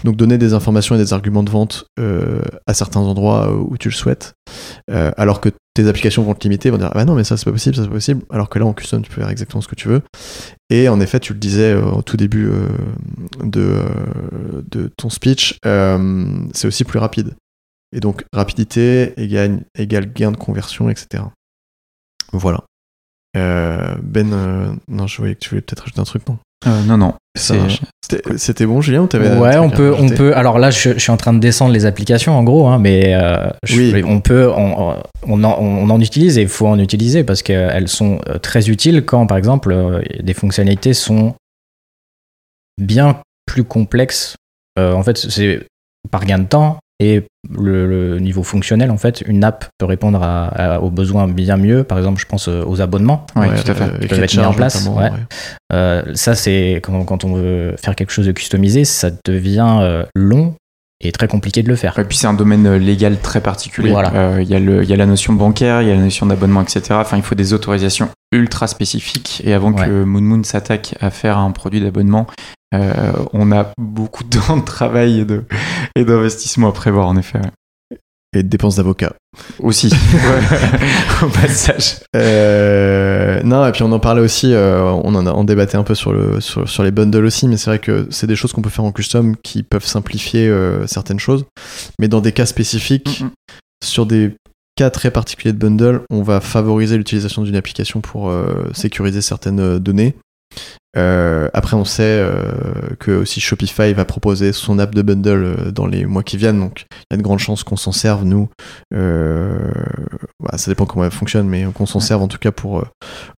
Donc 0.05 0.17
donner 0.17 0.39
des 0.39 0.53
informations 0.53 0.95
et 0.95 0.99
des 0.99 1.13
arguments 1.13 1.43
de 1.43 1.51
vente 1.51 1.87
euh, 1.99 2.41
à 2.67 2.75
certains 2.75 3.01
endroits 3.01 3.49
euh, 3.49 3.57
où 3.57 3.77
tu 3.79 3.89
le 3.89 3.95
souhaites. 3.95 4.35
Alors 4.89 5.41
que 5.41 5.49
tes 5.75 5.89
applications 5.89 6.23
vont 6.23 6.35
te 6.35 6.45
limiter, 6.45 6.71
vont 6.71 6.79
dire 6.79 6.89
ah 6.93 6.95
bah 6.95 7.05
non 7.05 7.15
mais 7.15 7.25
ça 7.25 7.37
c'est 7.37 7.45
pas 7.45 7.53
possible, 7.53 7.75
ça 7.75 7.83
c'est 7.83 7.89
pas 7.89 7.95
possible. 7.95 8.23
Alors 8.31 8.49
que 8.49 8.59
là 8.59 8.67
en 8.67 8.73
custom 8.73 9.03
tu 9.03 9.11
peux 9.11 9.21
faire 9.21 9.29
exactement 9.29 9.61
ce 9.61 9.69
que 9.69 9.75
tu 9.75 9.89
veux. 9.89 10.03
Et 10.71 10.89
en 10.89 11.01
effet 11.01 11.19
tu 11.19 11.33
le 11.33 11.39
disais 11.41 11.75
au 11.75 12.03
tout 12.03 12.17
début 12.17 12.49
de, 13.43 13.83
ton 14.97 15.11
speech, 15.11 15.59
c'est 15.63 16.69
aussi 16.69 16.85
plus 16.85 17.01
rapide. 17.01 17.35
Et 17.97 18.01
donc 18.01 18.25
rapidité 18.33 19.15
égale, 19.21 19.61
égale 19.77 20.13
gain 20.13 20.31
de 20.31 20.37
conversion, 20.37 20.91
etc. 20.91 21.25
Voilà. 22.33 22.63
Euh, 23.37 23.95
ben, 24.03 24.33
euh, 24.33 24.69
non, 24.89 25.07
je 25.07 25.17
voyais 25.17 25.35
que 25.35 25.41
tu 25.41 25.49
voulais 25.51 25.63
peut-être 25.63 25.83
ajouter 25.85 26.01
un 26.01 26.05
truc, 26.05 26.29
non? 26.29 26.39
Euh, 26.67 26.83
non, 26.85 26.99
non. 26.99 27.15
C'était 28.37 28.67
bon, 28.67 28.81
Julien, 28.81 29.03
ou 29.03 29.09
Ouais, 29.41 29.57
on 29.59 29.69
peut, 29.71 29.95
on 29.99 30.09
peut. 30.09 30.35
Alors 30.37 30.59
là, 30.59 30.71
je, 30.71 30.93
je 30.95 30.99
suis 30.99 31.11
en 31.11 31.17
train 31.17 31.33
de 31.33 31.39
descendre 31.39 31.73
les 31.73 31.87
applications 31.87 32.37
en 32.39 32.45
gros, 32.45 32.67
hein, 32.69 32.79
mais 32.79 33.15
euh, 33.15 33.49
je- 33.65 33.77
Oui. 33.95 34.03
on 34.07 34.21
peut, 34.21 34.51
on, 34.51 34.97
on 35.23 35.45
en, 35.45 35.59
on 35.59 35.91
en 35.91 36.01
utilise 36.01 36.39
et 36.39 36.43
il 36.43 36.49
faut 36.49 36.67
en 36.67 36.79
utiliser 36.79 37.25
parce 37.25 37.43
qu'elles 37.43 37.89
sont 37.89 38.21
très 38.43 38.69
utiles 38.71 39.05
quand, 39.05 39.27
par 39.27 39.37
exemple, 39.39 40.03
des 40.23 40.35
fonctionnalités 40.35 40.95
sont 40.95 41.35
bien 42.81 43.21
plus 43.47 43.65
complexes. 43.65 44.37
Euh, 44.79 44.93
en 44.93 45.03
fait, 45.03 45.17
c'est 45.19 45.67
par 46.11 46.25
gain 46.27 46.39
de 46.39 46.47
temps 46.47 46.79
et 46.99 47.25
le, 47.51 47.87
le 47.87 48.19
niveau 48.21 48.43
fonctionnel. 48.43 48.91
En 48.91 48.97
fait, 48.97 49.23
une 49.27 49.45
app 49.45 49.67
peut 49.79 49.87
répondre 49.87 50.23
à- 50.23 50.47
à- 50.47 50.81
aux 50.81 50.91
besoins 50.91 51.29
bien 51.29 51.57
mieux. 51.57 51.85
Par 51.85 51.99
exemple, 51.99 52.21
je 52.21 52.27
pense 52.27 52.49
euh, 52.49 52.63
aux 52.67 52.81
abonnements. 52.81 53.27
Ouais, 53.37 53.49
tout 53.63 53.71
à 53.71 53.75
fait. 53.75 53.83
avec 53.85 54.09
peuvent 54.09 54.23
être 54.23 54.37
mis 54.37 54.45
en 54.45 54.53
place, 54.55 54.87
ouais. 54.89 55.11
Euh, 55.73 56.03
ça, 56.15 56.35
c'est 56.35 56.81
quand, 56.83 57.05
quand 57.05 57.25
on 57.25 57.35
veut 57.35 57.75
faire 57.83 57.95
quelque 57.97 58.11
chose 58.13 58.27
de 58.27 58.33
customisé, 58.33 58.85
ça 58.85 59.11
devient 59.27 59.77
euh, 59.81 60.05
long 60.15 60.55
et 61.03 61.13
très 61.13 61.29
compliqué 61.29 61.63
de 61.63 61.69
le 61.69 61.77
faire. 61.77 61.99
Et 61.99 62.05
puis 62.05 62.17
c'est 62.17 62.27
un 62.27 62.33
domaine 62.33 62.67
euh, 62.67 62.79
légal 62.79 63.19
très 63.21 63.43
particulier. 63.43 63.91
Voilà. 63.91 64.13
Euh, 64.15 64.39
Il 64.43 64.49
y, 64.49 64.89
y 64.89 64.93
a 64.93 64.97
la 64.97 65.07
notion 65.07 65.35
bancaire, 65.35 65.83
il 65.83 65.89
y 65.89 65.91
a 65.91 65.95
la 65.95 66.01
notion 66.01 66.25
d'abonnement, 66.25 66.63
etc. 66.63 66.81
Enfin, 66.93 67.19
il 67.19 67.23
faut 67.23 67.35
des 67.35 67.53
autorisations 67.53 68.09
ultra 68.33 68.67
spécifiques. 68.67 69.43
Et 69.45 69.53
avant 69.53 69.73
que 69.75 70.05
Moon 70.05 70.23
Moon 70.23 70.43
s'attaque 70.43 70.95
à 71.01 71.11
faire 71.11 71.37
un 71.37 71.51
produit 71.51 71.81
d'abonnement, 71.83 72.27
euh, 72.75 73.13
on 73.33 73.53
a 73.53 73.73
beaucoup 73.79 74.25
de 74.25 74.39
temps 74.39 74.57
de 74.57 74.65
travail 74.65 75.21
et 75.21 75.25
de- 75.25 75.45
et 75.95 76.05
d'investissement 76.05 76.69
à 76.69 76.73
prévoir, 76.73 77.07
en 77.09 77.17
effet. 77.17 77.39
ouais. 77.39 77.99
Et 78.35 78.43
de 78.43 78.49
dépenses 78.49 78.77
d'avocat. 78.77 79.15
Aussi, 79.61 79.91
au 81.23 81.29
passage. 81.29 82.01
Euh, 82.15 83.41
non, 83.45 83.67
et 83.67 83.73
puis 83.73 83.83
on 83.83 83.93
en 83.93 83.99
parlait 84.01 84.21
aussi, 84.21 84.53
euh, 84.53 84.83
on 84.83 85.15
en 85.15 85.27
a 85.27 85.33
on 85.33 85.45
débattait 85.45 85.77
un 85.79 85.85
peu 85.85 85.95
sur, 85.95 86.13
le, 86.13 86.41
sur, 86.41 86.69
sur 86.69 86.83
les 86.83 86.91
bundles 86.91 87.25
aussi, 87.25 87.49
mais 87.49 87.57
c'est 87.57 87.71
vrai 87.71 87.79
que 87.79 88.07
c'est 88.11 88.27
des 88.27 88.37
choses 88.37 88.53
qu'on 88.53 88.61
peut 88.63 88.69
faire 88.71 88.85
en 88.85 88.93
custom 88.93 89.37
qui 89.37 89.63
peuvent 89.63 89.87
simplifier 89.87 90.53
certaines 90.87 91.21
choses. 91.21 91.47
Mais 91.99 92.09
dans 92.09 92.21
des 92.21 92.33
cas 92.33 92.45
spécifiques, 92.47 93.25
sur 93.83 94.05
des 94.05 94.35
cas 94.77 94.91
très 94.91 95.11
particuliers 95.11 95.55
de 95.55 95.59
bundle, 95.59 96.03
on 96.11 96.23
va 96.23 96.41
favoriser 96.43 96.99
l'utilisation 96.99 97.43
d'une 97.43 97.57
application 97.57 98.01
pour 98.03 98.29
euh, 98.29 98.69
sécuriser 98.75 99.23
certaines 99.23 99.79
données. 99.79 100.15
Euh, 100.97 101.49
après, 101.53 101.77
on 101.77 101.85
sait 101.85 102.03
euh, 102.21 102.53
que 102.99 103.11
aussi 103.11 103.41
Shopify 103.41 103.93
va 103.93 104.05
proposer 104.05 104.53
son 104.53 104.79
app 104.79 104.95
de 104.95 105.03
bundle 105.03 105.45
euh, 105.45 105.71
dans 105.71 105.87
les 105.87 106.07
mois 106.07 106.23
qui 106.23 106.37
viennent, 106.37 106.59
donc 106.59 106.87
il 106.91 107.07
y 107.13 107.15
a 107.15 107.17
de 107.19 107.23
grandes 107.23 107.39
chances 107.39 107.65
qu'on 107.65 107.77
s'en 107.77 107.93
serve, 107.93 108.25
nous. 108.25 108.49
Euh, 108.95 109.59
voilà, 110.41 110.59
ça 110.59 110.71
dépend 110.71 110.87
comment 110.87 111.05
elle 111.05 111.11
fonctionne, 111.11 111.49
mais 111.49 111.65
qu'on 111.75 111.87
s'en 111.87 112.01
serve 112.01 112.23
en 112.23 112.29
tout 112.29 112.39
cas 112.39 112.53
pour 112.53 112.85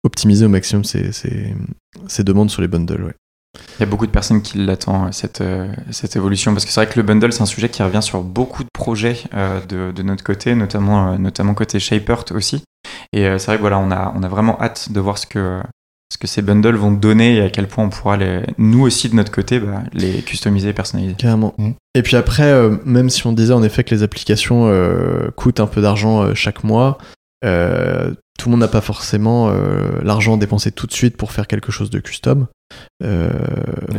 optimiser 0.04 0.44
au 0.44 0.48
maximum 0.48 0.84
ces, 0.84 1.12
ces- 1.12 1.54
ces 2.06 2.24
demandes 2.24 2.50
sur 2.50 2.62
les 2.62 2.68
bundles. 2.68 3.02
ouais. 3.02 3.14
Il 3.78 3.80
y 3.80 3.82
a 3.82 3.86
beaucoup 3.86 4.06
de 4.06 4.12
personnes 4.12 4.42
qui 4.42 4.58
l'attendent, 4.58 5.12
cette, 5.12 5.42
cette 5.90 6.14
évolution, 6.16 6.52
parce 6.52 6.64
que 6.64 6.70
c'est 6.70 6.84
vrai 6.84 6.92
que 6.92 6.98
le 7.00 7.02
bundle, 7.04 7.32
c'est 7.32 7.42
un 7.42 7.46
sujet 7.46 7.68
qui 7.68 7.82
revient 7.82 8.02
sur 8.02 8.22
beaucoup 8.22 8.62
de 8.62 8.68
projets 8.72 9.16
de, 9.68 9.90
de, 9.90 10.02
notre 10.02 10.22
côté, 10.22 10.54
notamment, 10.54 11.18
notamment 11.18 11.54
côté 11.54 11.80
Shapert 11.80 12.24
aussi. 12.32 12.62
Et 13.12 13.24
c'est 13.38 13.46
vrai 13.46 13.56
que 13.56 13.62
voilà, 13.62 13.78
on 13.78 13.90
a, 13.90 14.12
on 14.14 14.22
a 14.22 14.28
vraiment 14.28 14.60
hâte 14.60 14.92
de 14.92 15.00
voir 15.00 15.18
ce 15.18 15.26
que, 15.26 15.60
ce 16.12 16.18
que 16.18 16.26
ces 16.26 16.42
bundles 16.42 16.76
vont 16.76 16.92
donner 16.92 17.36
et 17.36 17.42
à 17.42 17.50
quel 17.50 17.68
point 17.68 17.84
on 17.84 17.90
pourra, 17.90 18.16
les, 18.16 18.42
nous 18.56 18.80
aussi 18.80 19.08
de 19.08 19.14
notre 19.14 19.30
côté, 19.30 19.60
bah, 19.60 19.82
les 19.92 20.22
customiser 20.22 20.70
et 20.70 20.72
personnaliser. 20.72 21.14
Carrément. 21.14 21.54
Mmh. 21.58 21.70
Et 21.94 22.02
puis 22.02 22.16
après, 22.16 22.52
même 22.84 23.10
si 23.10 23.26
on 23.26 23.32
disait 23.32 23.52
en 23.52 23.62
effet 23.62 23.84
que 23.84 23.94
les 23.94 24.02
applications 24.02 24.70
coûtent 25.36 25.60
un 25.60 25.66
peu 25.66 25.82
d'argent 25.82 26.34
chaque 26.34 26.64
mois, 26.64 26.98
euh, 27.44 28.12
tout 28.38 28.48
le 28.48 28.52
monde 28.52 28.60
n'a 28.60 28.68
pas 28.68 28.80
forcément 28.80 29.50
euh, 29.50 30.00
l'argent 30.02 30.36
dépensé 30.36 30.70
tout 30.70 30.86
de 30.86 30.92
suite 30.92 31.16
pour 31.16 31.32
faire 31.32 31.46
quelque 31.46 31.72
chose 31.72 31.90
de 31.90 31.98
custom. 31.98 32.46
Euh, 33.02 33.30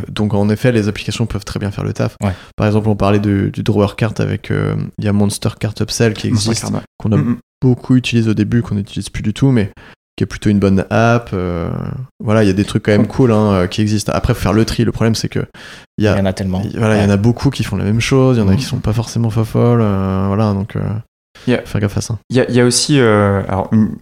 donc 0.10 0.34
en 0.34 0.50
effet, 0.50 0.72
les 0.72 0.88
applications 0.88 1.26
peuvent 1.26 1.44
très 1.44 1.60
bien 1.60 1.72
faire 1.72 1.84
le 1.84 1.94
taf. 1.94 2.16
Par 2.56 2.68
exemple, 2.68 2.88
on 2.88 2.96
parlait 2.96 3.20
du, 3.20 3.52
drawer 3.52 3.96
cart 3.98 4.14
avec 4.20 4.50
il 4.50 5.06
y 5.06 5.08
a 5.08 5.14
Monster 5.14 5.50
Cart 5.60 5.74
Upsell 5.80 6.14
qui 6.14 6.28
existe, 6.28 6.66
qu'on 6.98 7.12
a 7.12 7.18
mm, 7.18 7.30
mm. 7.32 7.38
beaucoup 7.62 7.96
utilisé 7.96 8.30
au 8.30 8.34
début, 8.34 8.62
qu'on 8.62 8.76
n'utilise 8.76 9.10
plus 9.10 9.24
du 9.24 9.34
tout, 9.34 9.52
mais 9.52 9.72
qui 10.20 10.24
est 10.24 10.28
plutôt 10.28 10.50
une 10.50 10.60
bonne 10.60 10.86
app. 10.90 11.34
voilà, 12.20 12.44
il 12.44 12.48
y 12.48 12.50
a 12.50 12.54
des 12.54 12.66
trucs 12.66 12.84
quand 12.84 12.92
même 12.92 13.08
cool 13.08 13.32
hein, 13.32 13.68
qui 13.68 13.82
existent. 13.82 14.12
Après, 14.14 14.34
faut 14.34 14.42
faire 14.42 14.54
le 14.54 14.66
tri. 14.66 14.84
Le 14.84 14.92
problème, 14.92 15.16
c'est 15.16 15.30
que 15.30 15.46
il 15.98 16.04
y, 16.04 16.10
en 16.10 16.26
a 16.26 16.34
tellement. 16.34 16.62
Voilà, 16.76 16.98
il 16.98 17.04
y 17.04 17.06
en 17.06 17.10
a 17.10 17.18
beaucoup 17.18 17.50
qui 17.50 17.64
font 17.64 17.78
la 17.78 17.86
même 17.86 18.02
chose. 18.02 18.36
Il 18.36 18.42
y 18.42 18.44
en 18.44 18.50
a 18.50 18.54
mm. 18.54 18.58
qui 18.58 18.64
sont 18.64 18.80
pas 18.80 18.92
forcément 18.92 19.30
folles. 19.30 19.80
voilà, 20.28 20.54
donc. 20.54 20.76
Il 21.48 21.54
y 21.54 21.56
a, 21.56 21.62
Faire 21.66 21.80
gaffe 21.80 21.98
à 21.98 22.02
ça. 22.02 22.18
Il 22.30 22.36
y 22.38 22.60
a, 22.60 22.66
aussi 22.66 23.00
euh, 23.00 23.42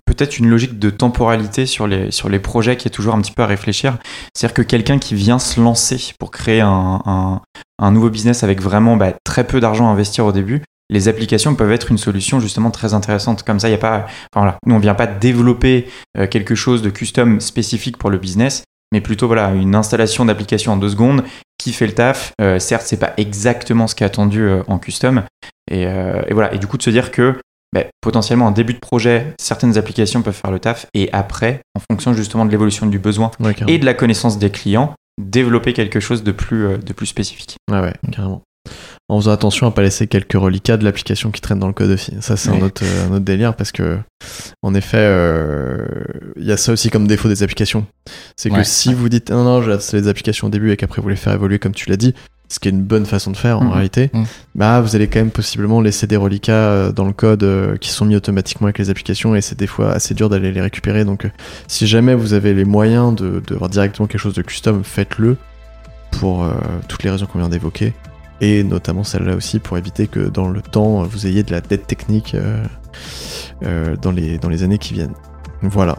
peut-être 0.05 0.39
une 0.39 0.49
logique 0.49 0.79
de 0.79 0.89
temporalité 0.89 1.65
sur 1.65 1.87
les, 1.87 2.11
sur 2.11 2.29
les 2.29 2.39
projets 2.39 2.77
qui 2.77 2.87
est 2.87 2.91
toujours 2.91 3.13
un 3.13 3.21
petit 3.21 3.31
peu 3.31 3.43
à 3.43 3.45
réfléchir. 3.45 3.97
C'est-à-dire 4.33 4.55
que 4.55 4.61
quelqu'un 4.63 4.97
qui 4.97 5.15
vient 5.15 5.39
se 5.39 5.59
lancer 5.59 6.13
pour 6.19 6.31
créer 6.31 6.61
un, 6.61 7.41
un, 7.79 7.91
nouveau 7.91 8.09
business 8.09 8.43
avec 8.43 8.61
vraiment 8.61 8.97
bah, 8.97 9.13
très 9.23 9.45
peu 9.45 9.59
d'argent 9.59 9.87
à 9.87 9.91
investir 9.91 10.25
au 10.25 10.31
début, 10.31 10.63
les 10.89 11.07
applications 11.07 11.55
peuvent 11.55 11.71
être 11.71 11.91
une 11.91 11.97
solution 11.97 12.39
justement 12.39 12.71
très 12.71 12.93
intéressante. 12.93 13.43
Comme 13.43 13.59
ça, 13.59 13.67
il 13.67 13.71
y 13.71 13.75
a 13.75 13.79
pas, 13.79 14.05
enfin, 14.33 14.45
voilà, 14.45 14.57
nous 14.65 14.75
on 14.75 14.79
vient 14.79 14.95
pas 14.95 15.07
développer 15.07 15.87
euh, 16.17 16.27
quelque 16.27 16.55
chose 16.55 16.81
de 16.81 16.89
custom 16.89 17.41
spécifique 17.41 17.97
pour 17.97 18.09
le 18.09 18.17
business, 18.17 18.63
mais 18.91 19.01
plutôt 19.01 19.27
voilà 19.27 19.51
une 19.53 19.75
installation 19.75 20.25
d'application 20.25 20.73
en 20.73 20.77
deux 20.77 20.89
secondes 20.89 21.23
qui 21.57 21.73
fait 21.73 21.87
le 21.87 21.93
taf. 21.93 22.33
Euh, 22.41 22.59
certes, 22.59 22.83
c'est 22.85 22.99
pas 22.99 23.13
exactement 23.17 23.87
ce 23.87 23.95
qui 23.95 24.03
est 24.03 24.05
attendu 24.05 24.41
euh, 24.41 24.63
en 24.67 24.79
custom, 24.79 25.23
euh, 25.71 26.21
et, 26.27 26.33
voilà. 26.33 26.53
Et 26.53 26.59
du 26.59 26.67
coup, 26.67 26.77
de 26.77 26.83
se 26.83 26.89
dire 26.89 27.11
que 27.11 27.35
bah, 27.73 27.83
potentiellement 28.01 28.45
en 28.45 28.51
début 28.51 28.73
de 28.73 28.79
projet, 28.79 29.33
certaines 29.39 29.77
applications 29.77 30.21
peuvent 30.21 30.35
faire 30.35 30.51
le 30.51 30.59
taf, 30.59 30.85
et 30.93 31.09
après, 31.11 31.61
en 31.75 31.81
fonction 31.91 32.13
justement 32.13 32.45
de 32.45 32.51
l'évolution 32.51 32.85
du 32.85 32.99
besoin 32.99 33.31
et 33.67 33.77
de 33.77 33.85
la 33.85 33.93
connaissance 33.93 34.39
des 34.39 34.51
clients, 34.51 34.93
développer 35.21 35.73
quelque 35.73 35.99
chose 35.99 36.23
de 36.23 36.31
plus, 36.31 36.77
de 36.77 36.93
plus 36.93 37.07
spécifique. 37.07 37.57
Ouais, 37.69 37.81
ouais, 37.81 37.93
carrément 38.11 38.43
en 39.09 39.19
faisant 39.19 39.31
attention 39.31 39.67
à 39.67 39.71
pas 39.71 39.81
laisser 39.81 40.07
quelques 40.07 40.33
reliquats 40.33 40.75
de 40.75 40.83
l'application 40.83 41.31
qui 41.31 41.39
traînent 41.39 41.59
dans 41.59 41.67
le 41.67 41.73
code 41.73 41.91
aussi. 41.91 42.13
Ça, 42.19 42.35
c'est 42.35 42.49
un, 42.49 42.61
autre, 42.61 42.83
un 43.09 43.13
autre 43.13 43.25
délire 43.25 43.55
parce 43.55 43.71
que, 43.71 43.97
en 44.61 44.73
effet, 44.73 44.97
euh, 44.99 45.85
il 46.35 46.45
y 46.45 46.51
a 46.51 46.57
ça 46.57 46.73
aussi 46.73 46.89
comme 46.89 47.07
défaut 47.07 47.29
des 47.29 47.41
applications. 47.41 47.85
C'est 48.35 48.49
que 48.49 48.63
si 48.63 48.93
vous 48.93 49.07
dites 49.07 49.31
non, 49.31 49.43
non, 49.43 49.61
j'ai 49.61 49.97
les 49.97 50.07
applications 50.09 50.47
au 50.47 50.49
début 50.49 50.71
et 50.71 50.77
qu'après 50.77 51.01
vous 51.01 51.09
les 51.09 51.15
faire 51.15 51.33
évoluer 51.33 51.57
comme 51.57 51.73
tu 51.73 51.89
l'as 51.89 51.95
dit, 51.95 52.13
ce 52.49 52.59
qui 52.59 52.67
est 52.67 52.71
une 52.71 52.83
bonne 52.83 53.05
façon 53.05 53.31
de 53.31 53.37
faire 53.37 53.59
en 53.59 53.65
mmh. 53.65 53.71
réalité, 53.71 54.09
mmh. 54.13 54.23
bah 54.55 54.79
vous 54.79 54.95
allez 54.95 55.07
quand 55.07 55.19
même 55.19 55.31
possiblement 55.31 55.81
laisser 55.81 56.07
des 56.07 56.15
reliquats 56.15 56.53
euh, 56.53 56.91
dans 56.93 57.03
le 57.03 57.11
code 57.11 57.43
euh, 57.43 57.75
qui 57.75 57.89
sont 57.89 58.05
mis 58.05 58.15
automatiquement 58.15 58.67
avec 58.67 58.77
les 58.77 58.89
applications 58.89 59.35
et 59.35 59.41
c'est 59.41 59.57
des 59.57 59.67
fois 59.67 59.91
assez 59.91 60.13
dur 60.13 60.29
d'aller 60.29 60.53
les 60.53 60.61
récupérer. 60.61 61.03
Donc, 61.03 61.29
si 61.67 61.87
jamais 61.87 62.13
vous 62.13 62.33
avez 62.33 62.53
les 62.53 62.63
moyens 62.65 63.15
de, 63.15 63.41
de 63.45 63.55
voir 63.55 63.69
directement 63.69 64.07
quelque 64.07 64.21
chose 64.21 64.33
de 64.33 64.41
custom, 64.41 64.83
faites-le 64.83 65.37
pour 66.11 66.49
toutes 66.87 67.03
les 67.03 67.11
raisons 67.11 67.25
qu'on 67.25 67.37
vient 67.37 67.49
d'évoquer 67.49 67.93
et 68.41 68.63
notamment 68.63 69.03
celle-là 69.03 69.35
aussi 69.35 69.59
pour 69.59 69.77
éviter 69.77 70.07
que 70.07 70.19
dans 70.19 70.49
le 70.49 70.61
temps 70.61 71.03
vous 71.03 71.27
ayez 71.27 71.43
de 71.43 71.51
la 71.51 71.61
dette 71.61 71.87
technique 71.87 72.35
euh, 72.35 72.63
euh, 73.63 73.95
dans, 73.95 74.11
les, 74.11 74.37
dans 74.37 74.49
les 74.49 74.63
années 74.63 74.77
qui 74.77 74.93
viennent. 74.93 75.15
Voilà. 75.61 75.97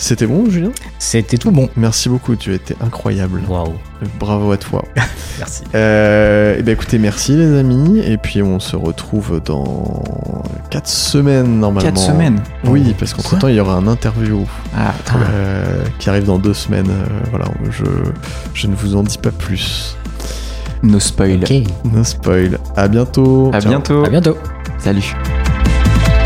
C'était 0.00 0.28
bon, 0.28 0.48
Julien? 0.48 0.70
C'était 1.00 1.38
tout 1.38 1.50
bon. 1.50 1.68
Merci 1.76 2.08
beaucoup, 2.08 2.36
tu 2.36 2.52
as 2.52 2.54
été 2.54 2.76
incroyable. 2.80 3.42
Waouh. 3.48 3.72
Bravo 4.20 4.52
à 4.52 4.56
toi. 4.56 4.84
merci. 5.40 5.64
Euh, 5.74 6.54
et 6.54 6.58
eh 6.60 6.62
ben 6.62 6.72
écoutez, 6.72 6.98
merci 6.98 7.34
les 7.34 7.58
amis. 7.58 7.98
Et 7.98 8.16
puis 8.16 8.40
on 8.40 8.60
se 8.60 8.76
retrouve 8.76 9.40
dans 9.44 10.04
4 10.70 10.86
semaines 10.86 11.58
normalement. 11.58 11.90
4 11.90 11.98
semaines 11.98 12.40
Oui, 12.64 12.94
parce 12.96 13.12
qu'entre 13.12 13.36
temps 13.40 13.48
il 13.48 13.56
y 13.56 13.60
aura 13.60 13.74
un 13.74 13.88
interview 13.88 14.46
ah, 14.76 14.94
euh, 15.16 15.82
qui 15.98 16.08
arrive 16.08 16.26
dans 16.26 16.38
2 16.38 16.54
semaines. 16.54 16.92
voilà, 17.30 17.46
je, 17.70 17.84
je 18.54 18.68
ne 18.68 18.76
vous 18.76 18.94
en 18.94 19.02
dis 19.02 19.18
pas 19.18 19.32
plus. 19.32 19.97
No 20.82 20.98
spoil. 21.00 21.40
No 21.84 22.04
spoil. 22.04 22.58
À 22.76 22.88
bientôt. 22.88 23.50
À 23.52 23.60
bientôt. 23.60 24.04
À 24.04 24.08
bientôt. 24.08 24.36
Salut. 24.78 25.14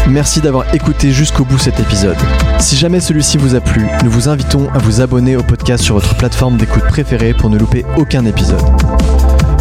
Merci 0.08 0.40
d'avoir 0.40 0.74
écouté 0.74 1.10
jusqu'au 1.10 1.44
bout 1.44 1.58
cet 1.58 1.78
épisode. 1.80 2.16
Si 2.58 2.76
jamais 2.76 3.00
celui-ci 3.00 3.38
vous 3.38 3.54
a 3.54 3.60
plu, 3.60 3.86
nous 4.04 4.10
vous 4.10 4.28
invitons 4.28 4.68
à 4.74 4.78
vous 4.78 5.00
abonner 5.00 5.36
au 5.36 5.42
podcast 5.42 5.82
sur 5.82 5.94
votre 5.94 6.14
plateforme 6.16 6.56
d'écoute 6.56 6.84
préférée 6.84 7.34
pour 7.34 7.50
ne 7.50 7.58
louper 7.58 7.84
aucun 7.96 8.24
épisode. 8.26 8.60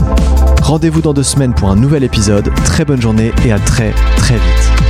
Rendez-vous 0.61 1.03
dans 1.03 1.14
deux 1.14 1.22
semaines 1.22 1.55
pour 1.55 1.70
un 1.70 1.76
nouvel 1.76 2.03
épisode. 2.03 2.53
Très 2.64 2.85
bonne 2.85 3.00
journée 3.00 3.31
et 3.44 3.53
à 3.53 3.61
très 3.61 3.92
très 4.16 4.35
vite. 4.35 4.89